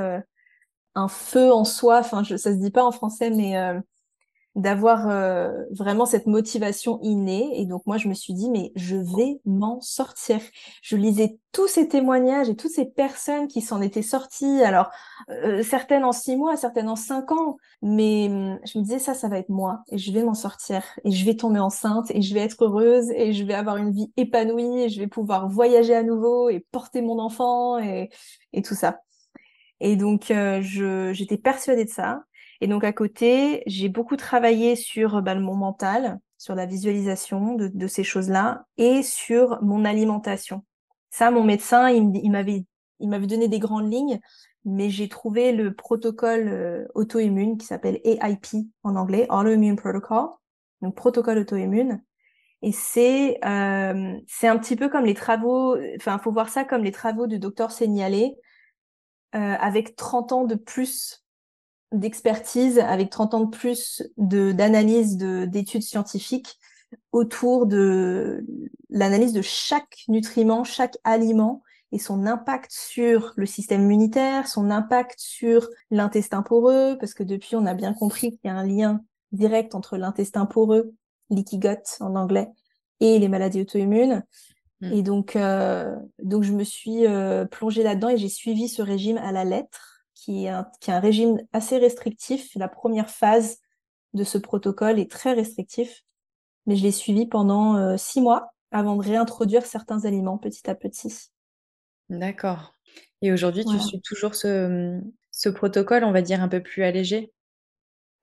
[0.97, 2.00] un feu en soi.
[2.00, 3.80] Enfin, je, ça se dit pas en français, mais euh,
[4.58, 7.62] d'avoir euh, vraiment cette motivation innée.
[7.62, 10.39] Et donc moi, je me suis dit, mais je vais m'en sortir.
[10.82, 14.63] Je lisais tous ces témoignages et toutes ces personnes qui s'en étaient sorties.
[14.63, 14.89] Alors,
[15.30, 17.58] euh, certaines en six mois, certaines en cinq ans.
[17.84, 19.84] Mais hum, je me disais, ça, ça va être moi.
[19.89, 20.82] Et je vais m'en sortir.
[21.04, 22.10] Et je vais tomber enceinte.
[22.10, 23.12] Et je vais être heureuse.
[23.12, 24.82] Et je vais avoir une vie épanouie.
[24.82, 28.10] Et je vais pouvoir voyager à nouveau et porter mon enfant et,
[28.54, 29.02] et tout ça.
[29.80, 30.62] Et donc, euh,
[31.13, 32.24] j'étais persuadée de ça.
[32.62, 37.67] Et donc, à côté, j'ai beaucoup travaillé sur bah, mon mental, sur la visualisation de,
[37.67, 40.63] de ces choses-là et sur mon alimentation.
[41.10, 42.65] Ça, mon médecin, il, m'avait,
[43.00, 44.20] il m'avait donné des grandes lignes,
[44.65, 50.30] mais j'ai trouvé le protocole euh, auto-immune qui s'appelle AIP en anglais, Autoimmune Protocol,
[50.82, 52.04] donc protocole auto-immune.
[52.62, 56.84] Et c'est euh, c'est un petit peu comme les travaux, enfin, faut voir ça comme
[56.84, 58.36] les travaux du docteur Signalé
[59.36, 61.24] euh, avec 30 ans de plus
[61.91, 66.58] d'expertise, avec 30 ans de plus d'analyse d'études scientifiques
[67.12, 68.45] autour de
[68.89, 75.15] l'analyse de chaque nutriment, chaque aliment et son impact sur le système immunitaire, son impact
[75.19, 79.02] sur l'intestin poreux, parce que depuis on a bien compris qu'il y a un lien
[79.32, 80.93] direct entre l'intestin poreux,
[81.30, 82.50] leaky gut en anglais,
[83.00, 84.23] et les maladies auto-immunes.
[84.82, 84.93] Mm.
[84.93, 89.17] Et donc, euh, donc je me suis euh, plongée là-dedans et j'ai suivi ce régime
[89.17, 89.96] à la lettre,
[90.28, 92.50] qui est, un, qui est un régime assez restrictif.
[92.56, 93.60] La première phase
[94.13, 96.04] de ce protocole est très restrictif,
[96.66, 100.76] mais je l'ai suivi pendant euh, six mois avant de réintroduire certains aliments petit à
[100.76, 101.30] petit.
[102.10, 102.74] D'accord.
[103.22, 105.00] Et aujourd'hui, tu suis toujours ce,
[105.32, 107.32] ce protocole, on va dire, un peu plus allégé?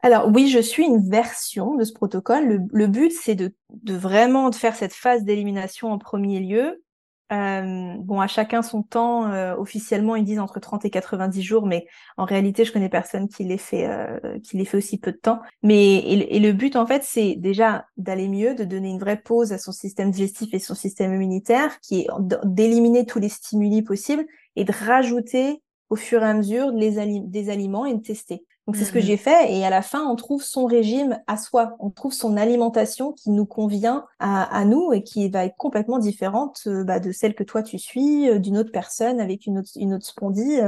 [0.01, 2.67] Alors oui, je suis une version de ce protocole.
[2.71, 3.55] Le, but, c'est de,
[3.87, 6.85] vraiment de faire cette phase d'élimination en premier lieu.
[7.33, 9.31] Euh, bon, à chacun son temps.
[9.33, 13.29] Euh, officiellement, ils disent entre 30 et 90 jours, mais en réalité, je connais personne
[13.29, 15.41] qui les fait, euh, qui les fait aussi peu de temps.
[15.63, 19.53] Mais et, le but, en fait, c'est déjà d'aller mieux, de donner une vraie pause
[19.53, 22.07] à son système digestif et son système immunitaire, qui est
[22.45, 27.51] d'éliminer tous les stimuli possibles et de rajouter au fur et à mesure les des
[27.51, 28.45] aliments et de tester.
[28.67, 31.21] Donc c'est ce que mmh j'ai fait et à la fin on trouve son régime
[31.27, 35.57] à soi, on trouve son alimentation qui nous convient à, nous et qui va être
[35.57, 39.45] complètement différente euh, bah, de celle que toi tu suis, euh, d'une autre personne avec
[39.45, 40.61] une autre, une autre spondie.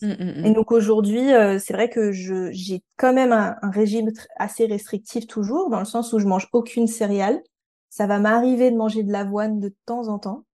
[0.00, 4.12] Mmh, mmh, et donc aujourd'hui euh, c'est vrai que je j'ai quand même un, régime
[4.36, 7.42] assez restrictif toujours dans le sens où je mange aucune céréale.
[7.88, 10.44] Ça va m'arriver de manger de l'avoine de temps en temps.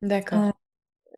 [0.00, 0.52] D'accord.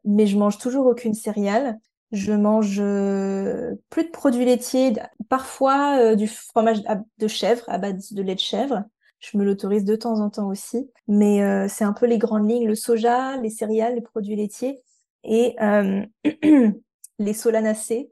[0.04, 1.78] mais je mange toujours aucune céréale.
[2.12, 4.92] Je mange euh, plus de produits laitiers,
[5.28, 6.82] parfois euh, du fromage
[7.18, 8.84] de chèvre à base de lait de chèvre.
[9.18, 12.48] Je me l'autorise de temps en temps aussi, mais euh, c'est un peu les grandes
[12.48, 14.80] lignes le soja, les céréales, les produits laitiers
[15.24, 15.56] et
[17.18, 18.10] les solanacées,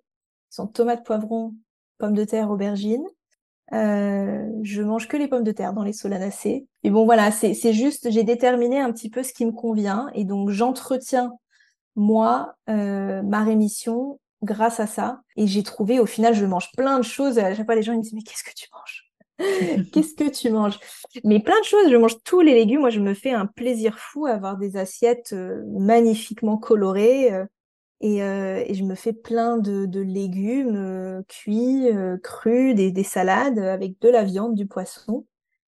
[0.51, 1.55] qui sont tomates, poivrons,
[1.99, 3.07] pommes de terre, aubergines.
[3.71, 6.67] je mange que les pommes de terre dans les solanacées.
[6.83, 10.25] Et bon voilà, c'est juste, j'ai déterminé un petit peu ce qui me convient et
[10.25, 11.31] donc j'entretiens
[11.97, 15.21] moi, euh, ma rémission grâce à ça.
[15.37, 17.39] Et j'ai trouvé, au final, je mange plein de choses.
[17.39, 19.11] À chaque fois, les gens ils me disent, mais qu'est-ce que tu manges?
[19.93, 20.79] Qu'est-ce que tu manges?
[21.25, 22.81] Mais plein de choses, je mange tous les légumes.
[22.81, 27.33] Moi, je me fais un plaisir fou à avoir des assiettes euh, magnifiquement colorées.
[27.33, 27.45] Euh,
[28.01, 31.89] et, et, je me fais plein de, de légumes cuits,
[32.23, 35.25] crus, des, des, salades avec de la viande, du poisson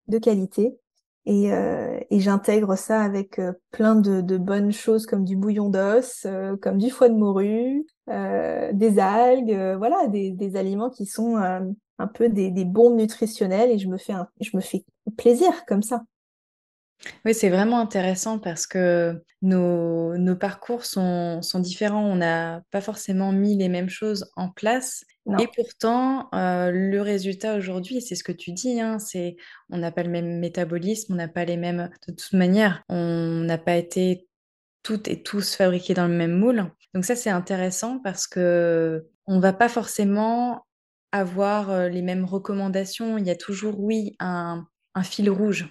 [0.08, 0.78] de qualité.
[1.26, 5.70] Et, euh, et j'intègre ça avec euh, plein de, de, bonnes choses comme du bouillon
[5.70, 11.06] d'os, euh, comme du foie de morue, euh, des algues, voilà, des, des, aliments qui
[11.06, 14.84] sont un peu des, des, bombes nutritionnelles et je me fais un, je me fais
[15.16, 16.02] plaisir comme ça.
[17.26, 22.06] Oui, c'est vraiment intéressant parce que nos, nos parcours sont, sont différents.
[22.06, 25.04] On n'a pas forcément mis les mêmes choses en place.
[25.40, 29.36] Et pourtant, euh, le résultat aujourd'hui, c'est ce que tu dis, hein, c'est
[29.70, 31.92] on n'a pas le même métabolisme, on n'a pas les mêmes.
[32.08, 34.28] De toute manière, on n'a pas été
[34.82, 36.72] toutes et tous fabriqués dans le même moule.
[36.96, 40.66] Donc ça, c'est intéressant parce que on va pas forcément
[41.12, 43.20] avoir euh, les mêmes recommandations.
[43.20, 45.70] Il y a toujours, oui, un, un fil rouge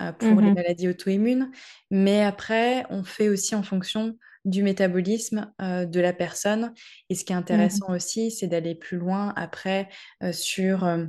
[0.00, 1.50] euh, pour les mmh maladies auto-immunes,
[1.90, 6.72] mais après, on fait aussi en fonction du métabolisme euh, de la personne.
[7.10, 9.88] Et ce qui est mmh intéressant aussi, c'est d'aller plus loin après
[10.22, 11.06] euh, sur euh,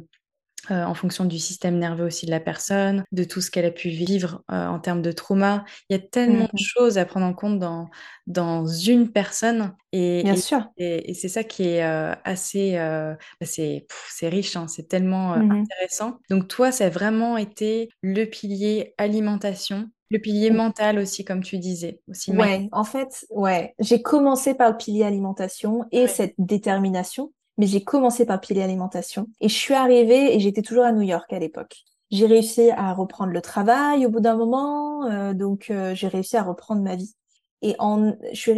[0.69, 3.89] en fonction du système nerveux aussi de la personne, de tout ce qu'elle a pu
[3.89, 5.65] vivre euh, en termes de trauma.
[5.89, 6.59] Il y a tellement de Mhm.
[6.59, 7.89] choses à prendre en compte dans,
[8.27, 9.75] dans une personne.
[9.91, 10.71] Et, Bien et, sûr.
[10.77, 12.77] et- et c'est ça qui est euh, assez...
[12.77, 13.85] euh, bah, c'est
[14.29, 15.71] riche, hein, c'est tellement euh, Mhm.
[15.71, 16.19] intéressant.
[16.29, 21.57] Donc toi, ça a vraiment été le pilier alimentation, le pilier mental aussi, comme tu
[21.57, 26.07] disais, aussi Ouais, en fait, ouais, j'ai commencé par le pilier alimentation et Ouais.
[26.07, 30.85] cette détermination, mais j'ai commencé par pilier alimentation et je suis arrivée et j'étais toujours
[30.85, 31.83] à New York à l'époque.
[32.09, 36.37] J'ai réussi à reprendre le travail au bout d'un moment, euh, donc euh, j'ai réussi
[36.37, 37.13] à reprendre ma vie.
[37.61, 38.53] Et en, je suis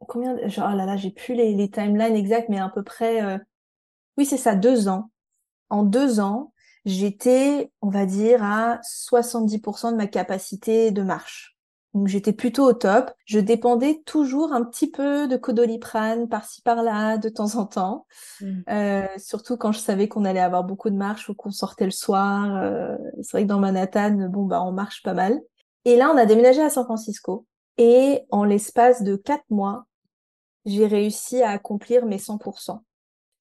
[0.00, 3.22] combien, genre, oh là là, j'ai plus les, les timelines exacts, mais à peu près,
[3.22, 3.38] euh,
[4.18, 5.10] oui, c'est ça, deux ans.
[5.70, 6.52] En deux ans,
[6.84, 11.56] j'étais, on va dire, à 70% de ma capacité de marche.
[11.94, 13.10] Donc j'étais plutôt au top.
[13.24, 18.06] Je dépendais toujours un petit peu de Codoliprane par-ci par-là de temps en temps.
[18.40, 18.60] Mm.
[18.68, 21.90] Euh, surtout quand je savais qu'on allait avoir beaucoup de marche ou qu'on sortait le
[21.90, 22.56] soir.
[22.56, 25.40] Euh, c'est vrai que dans Manhattan, bon bah on marche pas mal.
[25.84, 27.46] Et là, on a déménagé à San Francisco.
[27.78, 29.86] Et en l'espace de quatre mois,
[30.66, 32.80] j'ai réussi à accomplir mes 100%.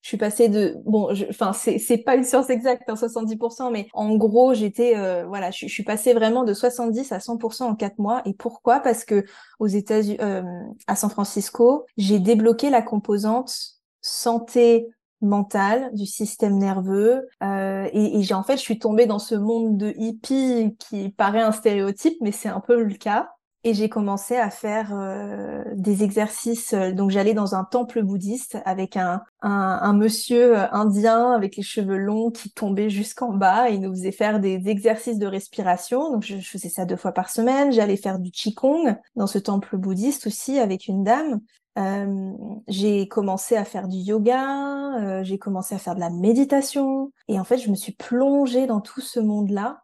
[0.01, 3.87] Je suis passée de bon, enfin c'est c'est pas une science exacte, hein, 70%, mais
[3.93, 7.75] en gros j'étais euh, voilà, je, je suis passée vraiment de 70 à 100% en
[7.75, 8.21] quatre mois.
[8.25, 8.79] Et pourquoi?
[8.79, 9.25] Parce que
[9.59, 10.43] aux États-Unis, euh,
[10.87, 13.53] à San Francisco, j'ai débloqué la composante
[14.01, 14.87] santé
[15.21, 19.35] mentale du système nerveux euh, et, et j'ai en fait je suis tombée dans ce
[19.35, 23.29] monde de hippie qui paraît un stéréotype, mais c'est un peu le cas.
[23.65, 26.73] Et j'ai commencé à faire euh, des exercices.
[26.73, 31.57] euh, Donc j'allais dans un temple bouddhiste avec un, un, un monsieur euh, indien avec
[31.57, 33.69] les cheveux longs qui tombait jusqu'en bas.
[33.69, 36.11] Et il nous faisait faire des exercices de respiration.
[36.11, 37.71] Donc je, je faisais ça deux fois par semaine.
[37.73, 41.41] J'allais faire du qigong dans ce temple bouddhiste aussi avec une dame.
[41.77, 42.31] Euh,
[42.67, 47.11] j'ai commencé à faire du yoga, euh, j'ai commencé à faire de la méditation.
[47.27, 49.81] Et en fait, je me suis plongée dans tout ce monde-là.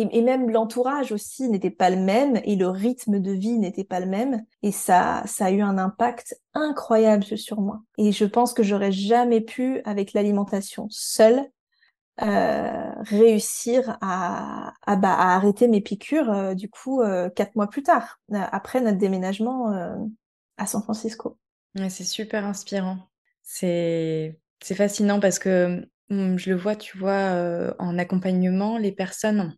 [0.00, 4.00] Et, même l'entourage aussi n'était pas le même et le rythme de vie n'était pas
[4.00, 4.44] le même.
[4.62, 7.80] Et ça, ça a eu un impact incroyable sur moi.
[7.96, 11.46] Et je pense que j'aurais jamais pu, avec l'alimentation seule,
[12.20, 17.84] euh, réussir à, bah, à arrêter mes piqûres, euh, du coup, euh, quatre mois plus
[17.84, 19.72] tard, après notre déménagement
[20.56, 21.38] à San Francisco.
[21.88, 22.98] C'est super inspirant.
[23.42, 29.54] C'est fascinant parce que hum, je le vois, tu vois, en accompagnement, les personnes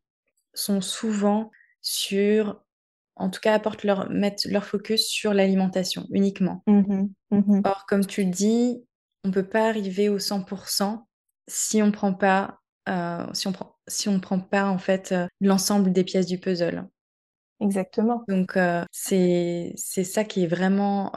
[0.54, 2.62] sont souvent sur,
[3.16, 6.62] en tout cas, apportent leur, mettent leur focus sur l'alimentation uniquement.
[6.66, 7.62] Mhm, mhm.
[7.64, 8.84] Or, comme tu le dis,
[9.24, 11.06] on peut pas arriver au 100%
[11.48, 15.26] si on prend pas, euh, si on prend, si on prend pas en fait euh,
[15.40, 16.86] l'ensemble des pièces du puzzle.
[17.60, 18.24] Exactement.
[18.28, 21.12] Donc, euh, c'est ça qui est vraiment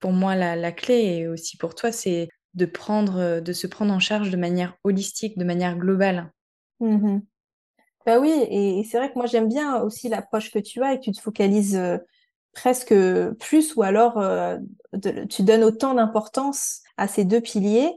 [0.00, 3.94] pour moi la, la clé et aussi pour toi, c'est de prendre, de se prendre
[3.94, 6.30] en charge de manière holistique, de manière globale.
[6.80, 7.22] Mhm.
[8.06, 10.98] Bah oui, et, c'est vrai que moi j'aime bien aussi l'approche que tu as et
[10.98, 11.98] que tu te focalises euh,
[12.54, 12.94] presque
[13.38, 14.56] plus ou alors euh,
[15.28, 17.92] tu donnes autant d'importance à ces deux piliers.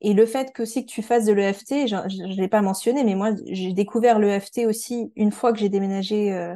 [0.00, 3.04] Et le fait que aussi que tu fasses de l'EFT, je ne l'ai pas mentionné,
[3.04, 6.54] mais moi j'ai découvert l'EFT aussi une fois que j'ai déménagé euh,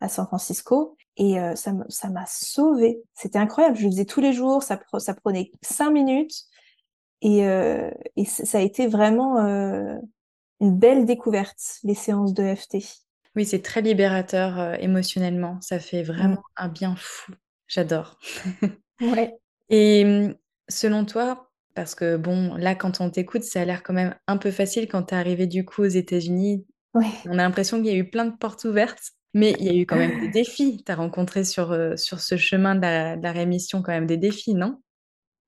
[0.00, 3.02] à San Francisco et ça m'a sauvée.
[3.14, 6.44] C'était incroyable, je le faisais tous les jours, ça, pre- ça prenait cinq minutes
[7.20, 7.44] et,
[8.24, 9.36] ça a été vraiment
[10.60, 12.78] une belle découverte, les séances de FT.
[13.36, 15.60] Oui, c'est très libérateur euh, émotionnellement.
[15.60, 17.32] Ça fait vraiment un bien fou.
[17.66, 18.18] J'adore.
[19.00, 19.34] Ouais.
[19.70, 20.34] Et hum,
[20.68, 24.36] selon toi, parce que bon, là, quand on t'écoute, ça a l'air quand même un
[24.36, 26.66] peu facile quand tu es arrivé du coup aux États-Unis.
[26.92, 27.06] Ouais.
[27.24, 29.74] On a l'impression qu'il y a eu plein de portes ouvertes, mais il y a
[29.74, 30.82] eu quand même des défis.
[30.84, 34.06] Tu as rencontré sur, euh, sur ce chemin de la, de la rémission quand même
[34.06, 34.82] des défis, non?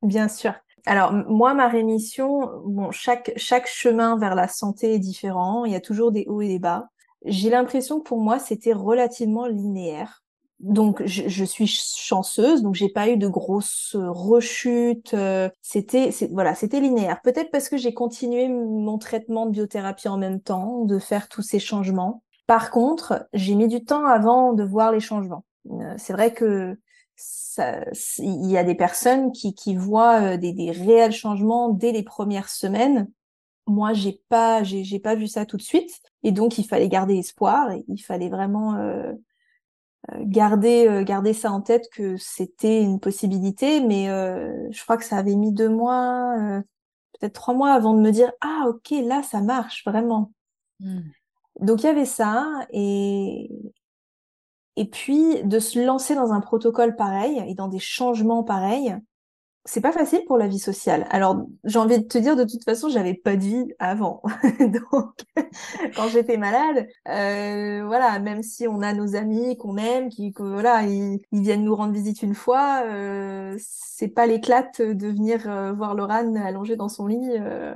[0.01, 0.55] Bien sûr.
[0.87, 5.65] Alors, moi, ma rémission, bon, chaque, chaque chemin vers la santé est différent.
[5.65, 6.89] Il y a toujours des hauts et des bas.
[7.25, 10.25] J'ai l'impression que pour moi, c'était relativement linéaire.
[10.59, 15.15] Donc, je, je suis ch- chanceuse, donc j'ai pas eu de grosses rechutes.
[15.15, 17.21] euh, C'était, voilà, c'était linéaire.
[17.23, 21.43] Peut-être parce que j'ai continué mon traitement de biothérapie en même temps, de faire tous
[21.43, 22.23] ces changements.
[22.47, 25.45] Par contre, j'ai mis du temps avant de voir les changements.
[25.71, 26.77] Euh, C'est vrai que
[28.19, 32.03] il y a des personnes qui, qui voient euh, des, des réels changements dès les
[32.03, 33.11] premières semaines.
[33.67, 36.01] Moi, j'ai pas, j'ai, pas vu ça tout de suite.
[36.23, 37.71] Et donc, il fallait garder espoir.
[37.71, 39.13] Et il fallait vraiment euh,
[40.11, 43.81] euh, garder, euh, garder ça en tête que c'était une possibilité.
[43.81, 46.35] Mais euh, je crois que ça avait mis deux mois,
[47.19, 50.33] peut-être trois mois avant de me dire, ah, ok, là, ça marche vraiment.
[50.81, 51.03] Hmm.
[51.61, 52.67] Donc, il y avait ça.
[52.73, 53.51] Et,
[54.77, 58.97] et puis, de se lancer dans un protocole pareil et dans des changements pareils,
[59.65, 61.07] c'est pas facile pour la vie sociale.
[61.11, 64.21] Alors, j'ai envie de te dire, de toute façon, j'avais pas de vie avant.
[64.59, 65.15] Donc,
[65.95, 70.43] quand j'étais malade, euh, voilà, même si on a nos amis qu'on aime, qui, que,
[70.43, 75.73] voilà, ils, viennent nous rendre visite une fois, euh, c'est pas l'éclate de venir euh,
[75.73, 77.73] voir Laurent allongé dans son lit, euh,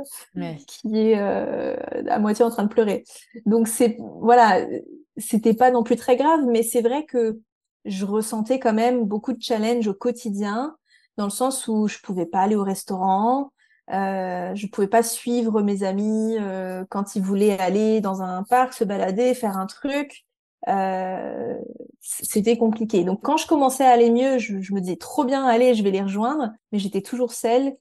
[0.67, 1.77] qui est euh,
[2.09, 3.05] à moitié en train de pleurer.
[3.45, 4.67] Donc, c'est, voilà,
[5.17, 7.41] c'était pas non plus très grave, mais c'est vrai que
[7.85, 10.77] je ressentais quand même beaucoup de challenges au quotidien
[11.17, 13.53] dans le sens où je pouvais pas aller au restaurant,
[13.93, 18.75] euh, je pouvais pas suivre mes amis euh, quand ils voulaient aller dans un parc,
[18.75, 20.25] se balader, faire un truc.
[20.69, 21.55] Euh,
[22.01, 23.05] c'était compliqué.
[23.05, 25.83] Donc quand je commençais à aller mieux, je, je, me disais trop bien, allez, je
[25.83, 27.77] vais les rejoindre, mais j'étais toujours celle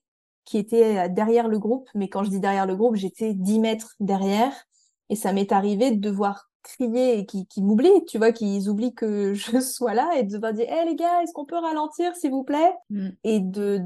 [0.46, 1.90] qui était derrière le groupe.
[1.96, 4.54] Mais quand je dis derrière le groupe, j'étais 10 mètres derrière.
[5.10, 8.94] Et ça m'est arrivé de devoir crier et qui, qui m'oublient, tu vois, qu'ils oublient
[8.94, 12.16] que je sois là et de devoir dire, hé les gars, est-ce qu'on peut ralentir,
[12.16, 12.74] s'il vous plaît?
[12.90, 13.10] Mm.
[13.24, 13.82] Et de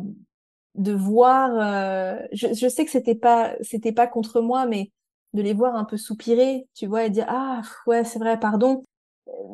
[0.75, 4.91] de voir, euh, je, je, sais que c'était pas c'était pas contre moi, mais
[5.33, 8.83] de les voir un peu soupirer, tu vois, et dire ah ouais c'est vrai, pardon.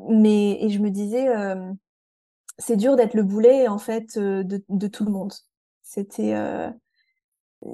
[0.09, 1.71] Mais et je me disais, euh,
[2.59, 5.33] c'est dur d'être le boulet en fait euh, de, de tout le monde.
[5.83, 6.33] C'était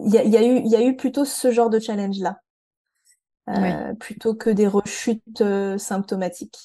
[0.06, 2.20] il y a, y, a eu, il y a eu plutôt ce genre de challenge
[2.20, 2.40] là.
[3.50, 6.60] Euh, plutôt que des rechutes euh, symptomatiques.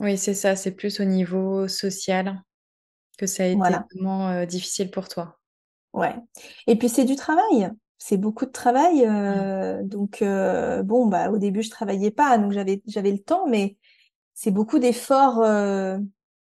[0.00, 2.42] Oui, c'est ça, c'est plus au niveau social
[3.18, 5.38] que ça a été vraiment euh, difficile pour toi.
[5.92, 6.14] Ouais.
[6.66, 9.06] Et puis c'est du travail, c'est beaucoup de travail.
[9.06, 9.88] Mmh.
[9.88, 13.76] Donc bon, bah au début je travaillais pas, donc j'avais j'avais le temps, mais
[14.32, 15.44] c'est beaucoup d'efforts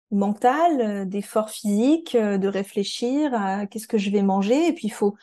[0.10, 5.16] mental, d'efforts physiques, de réfléchir à qu'est-ce que je vais manger, et puis il faut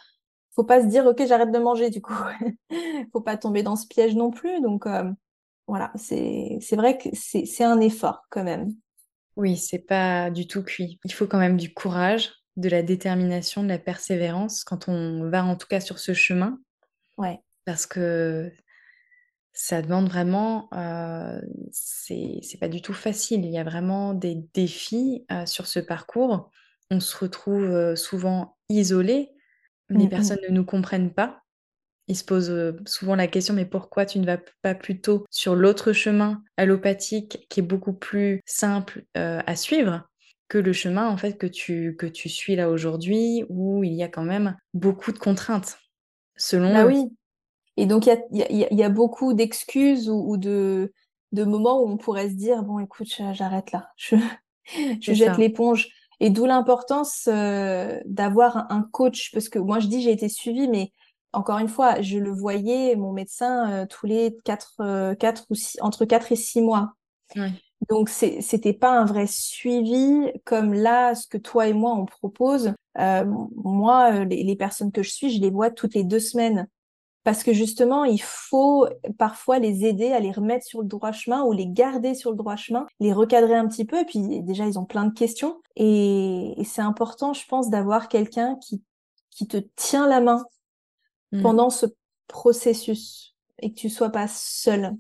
[0.55, 2.13] faut pas se dire ok j'arrête de manger du coup.
[3.13, 4.61] Faut pas tomber dans ce piège non plus.
[4.61, 5.11] Donc euh,
[5.67, 8.73] voilà c'est c'est vrai que c'est c'est un effort quand même.
[9.37, 10.99] Oui c'est pas du tout cuit.
[11.05, 15.45] Il faut quand même du courage de la détermination de la persévérance quand on va
[15.45, 16.59] en tout cas sur ce chemin.
[17.19, 17.41] Ouais.
[17.65, 18.53] Parce que
[19.55, 23.45] ça demande vraiment, euh, c'est pas du tout facile.
[23.45, 26.51] Il y a vraiment des défis euh, sur ce parcours.
[26.91, 29.31] On se retrouve euh, souvent isolé
[29.93, 30.11] les mmh, mmh.
[30.11, 31.43] personnes ne nous comprennent pas.
[32.09, 35.93] Ils se posent souvent la question, mais pourquoi tu ne vas pas plutôt sur l'autre
[35.93, 40.09] chemin allopathique qui est beaucoup plus simple à suivre
[40.53, 44.03] que le chemin en fait que tu, que tu suis là aujourd'hui où il y
[44.03, 45.79] a quand même beaucoup de contraintes
[46.37, 47.07] selon bah oui.
[47.79, 50.93] Et donc il y a, y a, beaucoup d'excuses ou, de,
[51.33, 53.89] de moments où on pourrait se dire bon écoute j'arrête là.
[53.97, 54.17] Je,
[55.01, 55.89] je jette l'éponge
[56.23, 60.69] et d'où l'importance euh, d'avoir un coach, parce que moi je dis j'ai été suivie,
[60.69, 60.93] mais
[61.33, 65.57] encore une fois, je le voyais, mon médecin, euh, tous les quatre, euh, quatre ou
[65.57, 66.93] six, entre 4 et 6 mois.
[67.91, 72.73] Donc c'était pas un vrai suivi comme là, ce que toi et moi on propose.
[72.97, 76.69] moi, les, les, personnes que je suis, je les vois toutes les deux semaines
[77.25, 81.45] parce que justement, il faut parfois les aider à les remettre sur le droit chemin
[81.45, 84.01] ou les garder sur le droit chemin, les recadrer un petit peu.
[84.01, 85.61] Et puis déjà, ils ont plein de questions.
[85.77, 88.83] Et, c'est important, je pense, d'avoir quelqu'un qui,
[89.31, 90.45] qui te tient la main
[91.31, 91.43] mmh.
[91.43, 91.87] pendant ce
[92.27, 94.93] processus et que tu sois pas seul.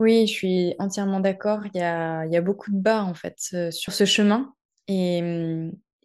[0.00, 1.60] Oui, je suis entièrement d'accord.
[1.74, 4.52] Il y a, il y a beaucoup de bas, en fait, euh, sur ce chemin.
[4.88, 5.18] Et,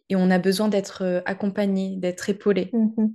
[0.08, 2.70] et on a besoin d'être euh, accompagné, d'être épaulé.
[2.72, 3.06] Mmh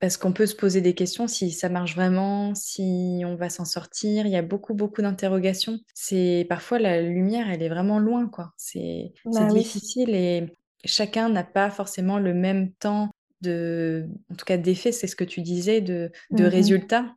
[0.00, 3.64] parce qu'on peut se poser des questions si ça marche vraiment, si on va s'en
[3.64, 4.26] sortir.
[4.26, 5.80] Il y a beaucoup, beaucoup d'interrogations.
[5.94, 8.52] C'est parfois la lumière, elle est vraiment loin, quoi.
[8.56, 10.52] C'est bah difficile et
[10.84, 15.24] chacun n'a pas forcément le même temps de, en tout cas d'effet, c'est ce que
[15.24, 17.14] tu disais, de, de mmh résultats.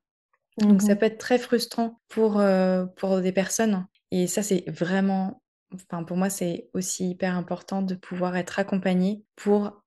[0.57, 3.85] Donc ça mmh peut être très frustrant pour, euh, pour des personnes.
[4.11, 5.41] Et ça, c'est vraiment,
[5.73, 9.83] enfin pour moi, c'est aussi hyper important de pouvoir être accompagné pour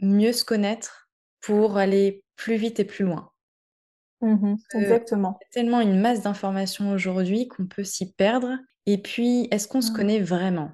[0.00, 1.08] mieux se connaître,
[1.40, 3.30] pour aller plus vite et plus loin.
[4.20, 5.38] Mmh exactement.
[5.40, 8.56] Il y a tellement une masse d'informations aujourd'hui qu'on peut s'y perdre.
[8.86, 9.94] Et puis, est-ce qu'on se mmh.
[9.94, 10.72] connaît vraiment?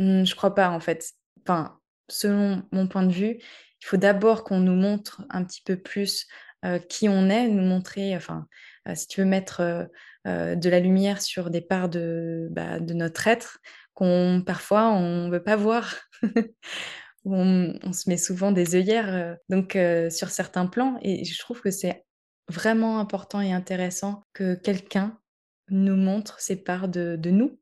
[0.00, 1.12] Mmh, Je crois pas, en fait.
[1.42, 3.38] Enfin, selon mon point de vue,
[3.80, 6.26] il faut d'abord qu'on nous montre un petit peu plus
[6.64, 8.46] euh, qui on est, nous montrer, enfin,
[8.88, 9.88] euh, si tu veux mettre
[10.26, 13.58] euh, de la lumière sur des parts de, bah, de notre être
[13.94, 15.94] qu'on parfois on ne veut pas voir.
[17.32, 21.60] on, se met souvent des œillères euh, donc euh, sur certains plans et je trouve
[21.60, 22.04] que c'est
[22.48, 25.18] vraiment important et intéressant que quelqu'un
[25.70, 27.58] nous montre ces parts de, nous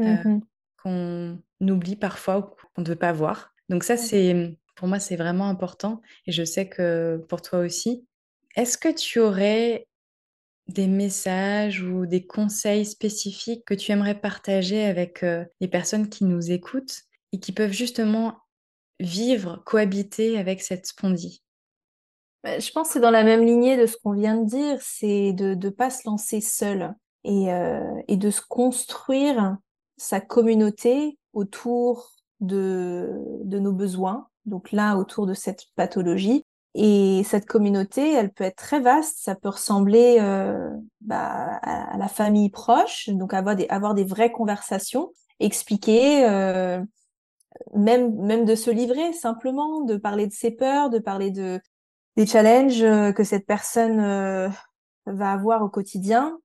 [0.00, 0.40] euh, mmh
[0.82, 3.52] qu'on oublie parfois ou qu'on ne veut pas voir.
[3.68, 8.06] Donc ça, c'est pour moi, c'est vraiment important et je sais que pour toi aussi.
[8.56, 9.86] Est-ce que tu aurais
[10.68, 16.50] des messages ou des conseils spécifiques que tu aimerais partager avec les personnes qui nous
[16.50, 17.02] écoutent
[17.32, 18.38] et qui peuvent justement
[19.00, 21.42] vivre, cohabiter avec cette spondie
[22.44, 24.78] bah, Je pense que c'est dans la même lignée de ce qu'on vient de dire,
[24.80, 26.94] c'est de ne pas se lancer seul
[27.24, 29.56] et, euh, et de se construire
[29.96, 36.44] sa communauté autour de, nos besoins, donc là autour de cette pathologie.
[36.74, 40.70] Et cette communauté, elle peut être très vaste, ça peut ressembler euh,
[41.00, 46.80] bah, à, la famille proche, donc avoir des, avoir des vraies conversations, expliquer, euh,
[47.74, 51.60] même, même de se livrer simplement, de parler de ses peurs, de parler de,
[52.16, 54.48] des challenges euh, que cette personne euh,
[55.06, 56.38] va avoir au quotidien,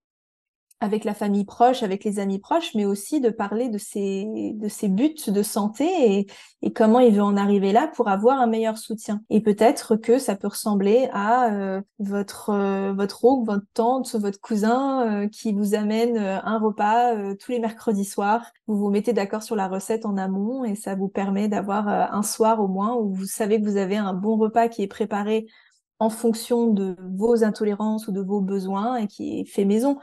[0.86, 4.68] avec la famille proche, avec les amis proches, mais aussi de parler de ses, de
[4.68, 6.28] ses buts de santé
[6.62, 9.22] et, comment il veut en arriver là pour avoir un meilleur soutien.
[9.30, 14.40] Et peut-être que ça peut ressembler à euh, votre euh, votre oncle, votre tante, votre
[14.40, 18.46] cousin euh, qui vous amène un repas tous les mercredis soirs.
[18.68, 22.24] Vous vous mettez d'accord sur la recette en amont et ça vous permet d'avoir un
[22.24, 25.48] soir au moins où vous savez que vous avez un bon repas qui est préparé
[26.00, 29.98] en fonction de vos intolérances ou de vos besoins et qui est fait maison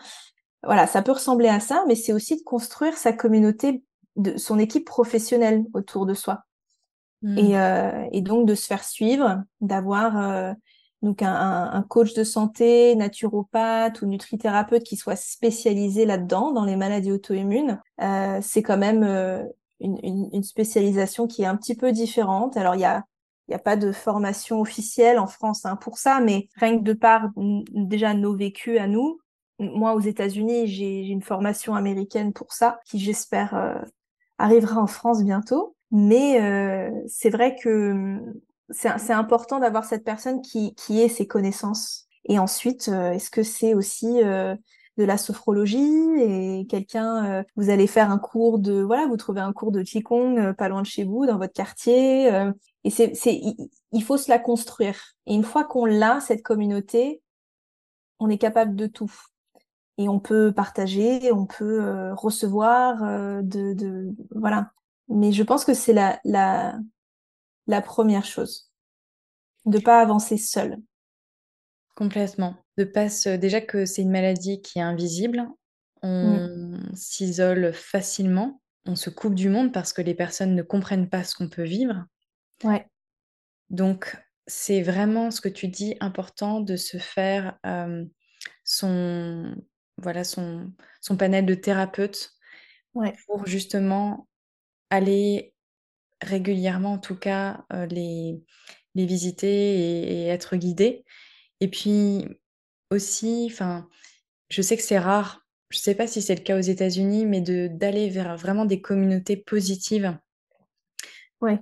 [0.64, 3.82] voilà, ça peut ressembler à ça, mais c'est aussi de construire sa communauté,
[4.16, 6.44] de son équipe professionnelle autour de soi.
[7.36, 10.52] Et, euh, et, donc de se faire suivre, d'avoir euh,
[11.02, 16.74] donc un, un, coach de santé, naturopathe ou nutrithérapeute qui soit spécialisé là-dedans, dans les
[16.74, 17.80] maladies auto-immunes.
[18.00, 19.44] Euh, c'est quand même euh,
[19.78, 22.56] une, une, une, spécialisation qui est un petit peu différente.
[22.56, 23.04] Alors il y a
[23.48, 26.84] il n'y a pas de formation officielle en France hein, pour ça, mais rien que
[26.84, 27.30] de par
[27.72, 29.18] déjà nos vécus à nous,
[29.62, 33.74] moi, aux États-Unis, j'ai une formation américaine pour ça, qui j'espère euh,
[34.38, 35.76] arrivera en France bientôt.
[35.90, 38.34] Mais euh, c'est vrai que hum,
[38.70, 42.06] c'est important d'avoir cette personne qui, qui ait ses connaissances.
[42.24, 44.20] Et ensuite, euh, est-ce que c'est aussi
[44.98, 49.54] de la sophrologie et quelqu'un, vous allez faire un cours de, voilà, vous trouvez un
[49.54, 52.26] cours de Qigong pas loin de chez vous, dans votre quartier.
[52.84, 53.12] et c'est,
[53.92, 55.14] il faut se la construire.
[55.26, 57.22] Et une fois qu'on l'a, cette communauté,
[58.22, 59.10] on est capable de tout
[59.98, 64.72] et on peut partager, on peut euh, recevoir euh, de, de, voilà.
[65.08, 66.78] Mais je pense que c'est la, la
[67.66, 68.70] la première chose,
[69.66, 70.76] de pas avancer seul.
[71.94, 72.56] Complètement.
[72.76, 75.46] De pas déjà que c'est une maladie qui est invisible,
[76.02, 81.22] on s'isole facilement, on se coupe du monde parce que les personnes ne comprennent pas
[81.22, 82.06] ce qu'on peut vivre.
[82.64, 82.88] Ouais.
[83.70, 84.16] Donc
[84.46, 88.04] c'est vraiment ce que tu dis important de se faire euh,
[88.64, 89.54] son
[90.02, 92.32] voilà son, son panel de thérapeutes
[93.26, 94.28] pour justement
[94.90, 95.54] aller
[96.20, 98.40] régulièrement, en tout cas, euh, les,
[98.94, 101.04] les visiter et, être guidé.
[101.60, 102.26] Et puis
[102.90, 103.88] aussi, enfin,
[104.48, 107.24] je sais que c'est rare, je ne sais pas si c'est le cas aux États-Unis,
[107.26, 110.16] mais de d'aller vers vraiment des communautés positives.
[111.40, 111.58] Ouais.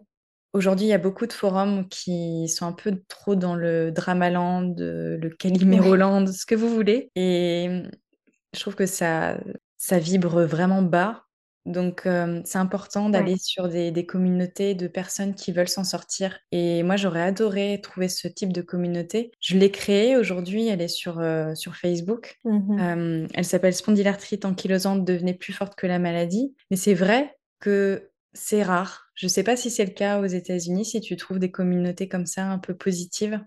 [0.52, 4.74] Aujourd'hui, il y a beaucoup de forums qui sont un peu trop dans le Dramaland,
[4.76, 7.12] le Caliméroland, ce que vous voulez.
[7.14, 7.84] Et
[8.54, 9.38] je trouve que ça,
[9.76, 11.24] ça vibre vraiment bas.
[11.66, 12.08] Donc,
[12.44, 16.38] c'est important d'aller sur des, des, communautés de personnes qui veulent s'en sortir.
[16.52, 19.30] Et moi, j'aurais adoré trouver ce type de communauté.
[19.40, 21.22] Je l'ai créée aujourd'hui, elle est sur,
[21.54, 22.38] sur Facebook.
[22.44, 26.54] Mmh elle s'appelle Spondylarthrite ankylosante devenez plus forte que la maladie.
[26.70, 29.10] Mais c'est vrai que c'est rare.
[29.14, 32.08] Je ne sais pas si c'est le cas aux États-Unis, si tu trouves des communautés
[32.08, 33.40] comme ça un peu positives.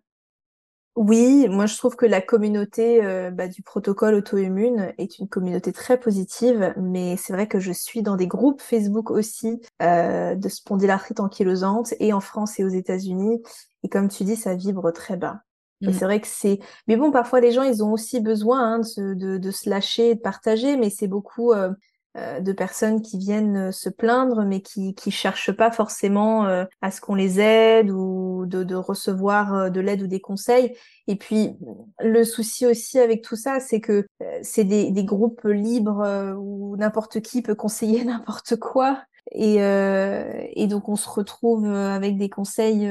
[0.96, 5.74] Oui, moi je trouve que la communauté euh, bah, du protocole auto-immune est une communauté
[5.74, 10.50] très positive, mais c'est vrai que je suis dans des groupes Facebook aussi euh, de
[10.50, 13.42] spondylarthrite ankylosante et en France et aux États-Unis.
[13.82, 15.42] Et comme tu dis, ça vibre très bas.
[15.82, 15.94] Et mmh.
[15.94, 16.60] c'est vrai que c'est.
[16.88, 19.70] Mais bon, parfois les gens, ils ont aussi besoin hein, de, se, de, de, se
[19.70, 21.72] lâcher, de partager, mais c'est beaucoup euh,
[22.16, 26.92] de personnes qui viennent euh, se plaindre, mais qui qui cherchent pas forcément euh, à
[26.92, 30.76] ce qu'on les aide ou de, de recevoir de l'aide ou des conseils.
[31.08, 31.58] Et puis
[32.00, 34.06] le souci aussi avec tout ça, c'est que
[34.44, 39.02] c'est des, des groupes libres où n'importe qui peut conseiller n'importe quoi.
[39.32, 42.90] Et, et donc on se retrouve avec des conseils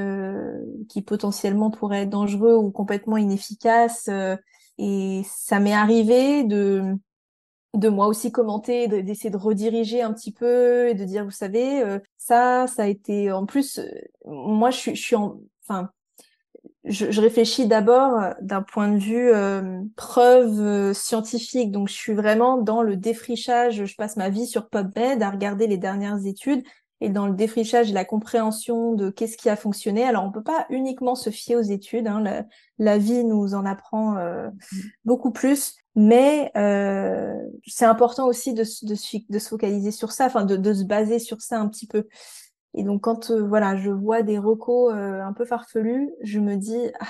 [0.88, 4.08] qui potentiellement pourraient être dangereux ou complètement inefficaces.
[4.78, 6.96] et ça m'est arrivé de
[7.74, 11.82] de moi aussi commenter, d'essayer de, rediriger un petit peu et de dire, vous savez,
[11.82, 13.88] euh, ça, ça a été, en plus, euh,
[14.26, 15.90] moi, je suis, je suis en, enfin,
[16.84, 19.32] je, je réfléchis d'abord euh, d'un point de vue
[19.96, 23.84] preuve scientifique, donc je suis vraiment dans le défrichage.
[23.86, 26.62] Je passe ma vie sur PubMed à regarder les dernières études
[27.00, 30.04] et dans le défrichage et la compréhension de qu'est-ce qui a fonctionné.
[30.04, 32.06] Alors, on peut pas uniquement se fier aux études.
[32.06, 32.44] Hein, la,
[32.78, 34.18] la, vie nous en apprend
[35.04, 35.81] beaucoup plus.
[35.94, 37.34] Mais euh,
[37.66, 38.94] c'est important aussi de, de,
[39.30, 42.08] de, se focaliser sur ça, enfin de, de, se baser sur ça un petit peu.
[42.74, 47.06] Et donc quand voilà, je vois des recos un peu farfelus, je me dis ah,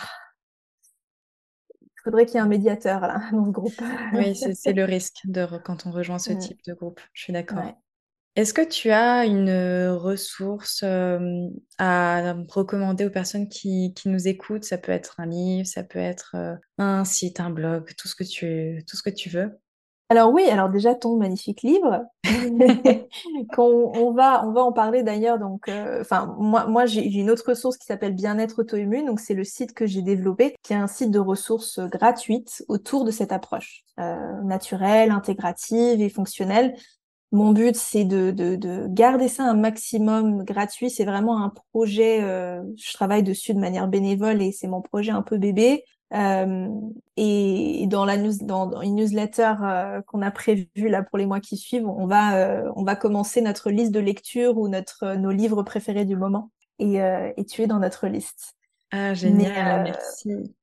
[2.02, 3.80] il faudrait qu'il y ait un médiateur là dans ce groupe.
[4.14, 7.00] oui, c'est le risque de quand on rejoint ce type de groupe.
[7.12, 7.62] Je suis d'accord.
[8.34, 14.64] Est-ce que tu as une ressource à recommander aux personnes qui, qui, nous écoutent?
[14.64, 16.34] Ça peut être un livre, ça peut être
[16.78, 19.60] un site, un blog, tout ce que tu, tout ce que tu veux.
[20.12, 22.04] Alors oui, alors déjà ton magnifique livre,
[23.56, 25.38] qu'on on va on va en parler d'ailleurs.
[25.38, 29.06] Donc, euh, enfin moi moi j'ai une autre ressource qui s'appelle Bien-être auto-immune.
[29.06, 33.04] Donc c'est le site que j'ai développé, qui est un site de ressources gratuites autour
[33.04, 36.74] de cette approche euh, naturelle, intégrative et fonctionnelle.
[37.32, 40.90] Mon but c'est de, de, de garder ça un maximum gratuit.
[40.90, 42.22] C'est vraiment un projet.
[42.22, 45.84] Euh, je travaille dessus de manière bénévole et c'est mon projet un peu bébé.
[46.12, 46.68] Euh,
[47.16, 51.88] et dans la une newsletter euh, qu'on a prévue là pour les mois qui suivent,
[51.88, 56.04] on va euh, on va commencer notre liste de lecture ou notre nos livres préférés
[56.04, 58.56] du moment et, et tu es dans notre liste.
[58.94, 60.54] Ah, génial, merci.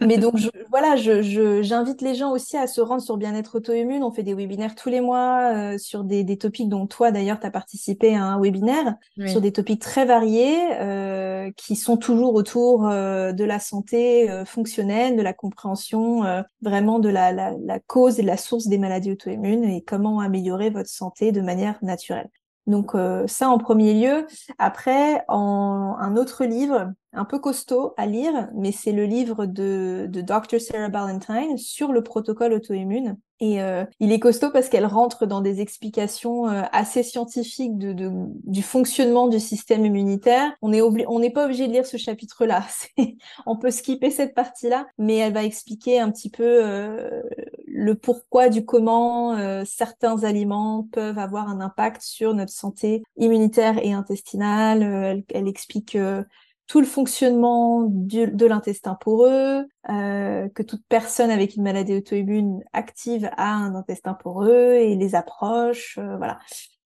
[0.00, 4.02] mais donc, je, voilà, je, j'invite les gens aussi à se rendre sur Bien-être auto-immune.
[4.02, 7.38] On fait des webinaires tous les mois euh, sur des, des topics dont toi, d'ailleurs,
[7.38, 8.94] tu as participé à un webinaire
[9.26, 15.14] sur des topics très variés euh, qui sont toujours autour euh, de la santé fonctionnelle,
[15.14, 16.22] de la compréhension
[16.62, 20.70] vraiment de la, la, la cause et la source des maladies auto-immunes et comment améliorer
[20.70, 22.30] votre santé de manière naturelle.
[22.66, 24.26] Donc euh, ça en premier lieu.
[24.58, 30.06] Après, en un autre livre un peu costaud à lire, mais c'est le livre de,
[30.08, 30.60] de Dr.
[30.60, 33.16] Sarah Ballantyne sur le protocole auto-immune.
[33.40, 37.92] Et euh, il est costaud parce qu'elle rentre dans des explications euh, assez scientifiques de,
[37.92, 38.10] de,
[38.44, 40.52] du fonctionnement du système immunitaire.
[40.62, 40.80] On est
[41.18, 42.64] n'est pas obligé de lire ce chapitre-là.
[43.46, 47.22] on peut skipper cette partie-là, mais elle va expliquer un petit peu euh,
[47.76, 53.92] le pourquoi du comment certains aliments peuvent avoir un impact sur notre santé immunitaire et
[53.92, 54.82] intestinale.
[54.82, 55.96] Elle, elle, explique
[56.66, 63.28] tout le fonctionnement de l'intestin poreux, euh, que toute personne avec une maladie auto-immune active
[63.36, 66.38] a un intestin poreux et les approches, euh, voilà.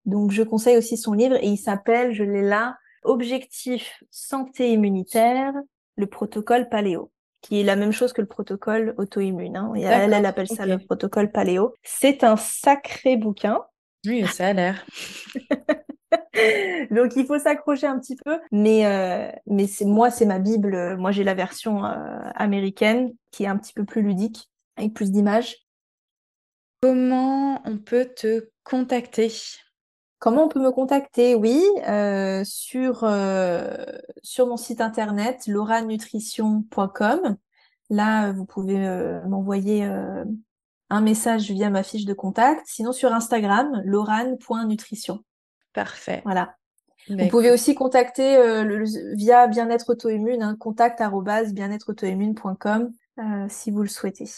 [0.05, 5.53] Donc je conseille aussi son livre et il s'appelle, je l'ai là, Objectif santé immunitaire,
[5.97, 7.11] le protocole paléo,
[7.43, 9.57] qui est la même chose que le protocole auto-immune.
[9.57, 9.73] Hein.
[9.77, 11.75] Elle, elle appelle ça le protocole paléo.
[11.83, 13.61] C'est un sacré bouquin.
[14.07, 14.87] Oui, ça a l'air.
[16.91, 20.97] Donc il faut s'accrocher un petit peu, mais euh, mais c'est moi c'est ma bible.
[20.97, 25.11] Moi j'ai la version euh, américaine qui est un petit peu plus ludique avec plus
[25.11, 25.57] d'images.
[26.83, 29.31] Comment on peut te contacter?
[30.23, 31.35] Comment on peut me contacter?
[31.35, 32.99] Oui, euh, sur
[34.23, 37.37] sur mon site internet lauranutrition.com.
[37.91, 38.79] Là vous pouvez
[39.27, 39.83] m'envoyer
[40.91, 42.63] un message via ma fiche de contact.
[42.67, 45.25] Sinon sur Instagram laurane.nutrition.
[45.73, 46.23] Parfait.
[46.25, 46.55] Voilà.
[47.09, 51.03] Vous pouvez aussi contacter euh, via bien-être auto-immune, hein, contact
[51.53, 54.31] bien-être auto-immune.com euh, si vous le souhaitez.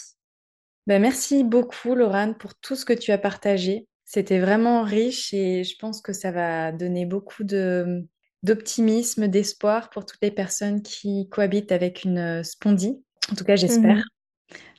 [0.87, 3.87] Ben, merci beaucoup, Laurane, pour tout ce que tu as partagé.
[4.05, 8.07] C'était vraiment riche et je pense que ça va donner beaucoup de,
[8.43, 13.03] d'optimisme, d'espoir pour toutes les personnes qui cohabitent avec une euh, spondie.
[13.31, 13.97] En tout cas, j'espère.
[13.97, 14.03] Mhm.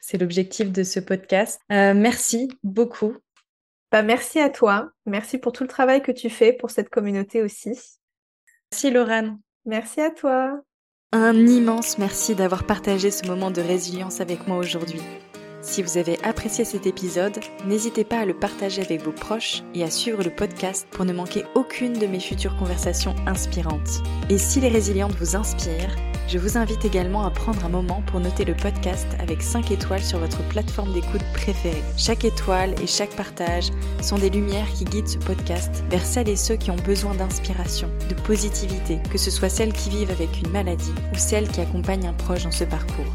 [0.01, 1.61] C'est l'objectif de ce podcast.
[1.69, 3.17] merci beaucoup
[3.93, 4.91] bah, merci à toi.
[5.07, 7.71] Merci pour tout le travail que tu fais pour cette communauté aussi.
[8.71, 9.39] Merci Laurane.
[9.65, 10.61] Merci à toi.
[11.13, 15.01] Un immense merci d'avoir partagé ce moment de résilience avec moi aujourd'hui.
[15.67, 19.83] Si vous avez apprécié cet épisode, n'hésitez pas à le partager avec vos proches et
[19.83, 24.01] à suivre le podcast pour ne manquer aucune de mes futures conversations inspirantes.
[24.31, 25.97] Et si les résilientes vous inspirent,
[26.29, 30.05] je vous invite également à prendre un moment pour noter le podcast avec 5 étoiles
[30.05, 31.83] sur votre plateforme d'écoute préférée.
[31.97, 36.37] Chaque étoile et chaque partage sont des lumières qui guident ce podcast vers celles et
[36.37, 40.53] ceux qui ont besoin d'inspiration, de positivité, que ce soit celles qui vivent avec une
[40.53, 43.13] maladie ou celles qui accompagnent un proche dans ce parcours.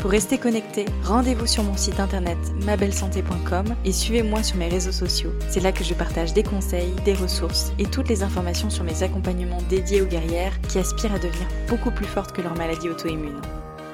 [0.00, 5.30] Pour rester connecté, rendez-vous sur mon site internet mabellesanté.com et suivez-moi sur mes réseaux sociaux.
[5.50, 9.02] C'est là que je partage des conseils, des ressources et toutes les informations sur mes
[9.02, 13.42] accompagnements dédiés aux guerrières qui aspirent à devenir beaucoup plus fortes que leur maladie auto-immune.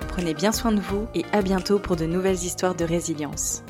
[0.07, 3.65] Prenez bien soin de vous et à bientôt pour de nouvelles histoires de résilience.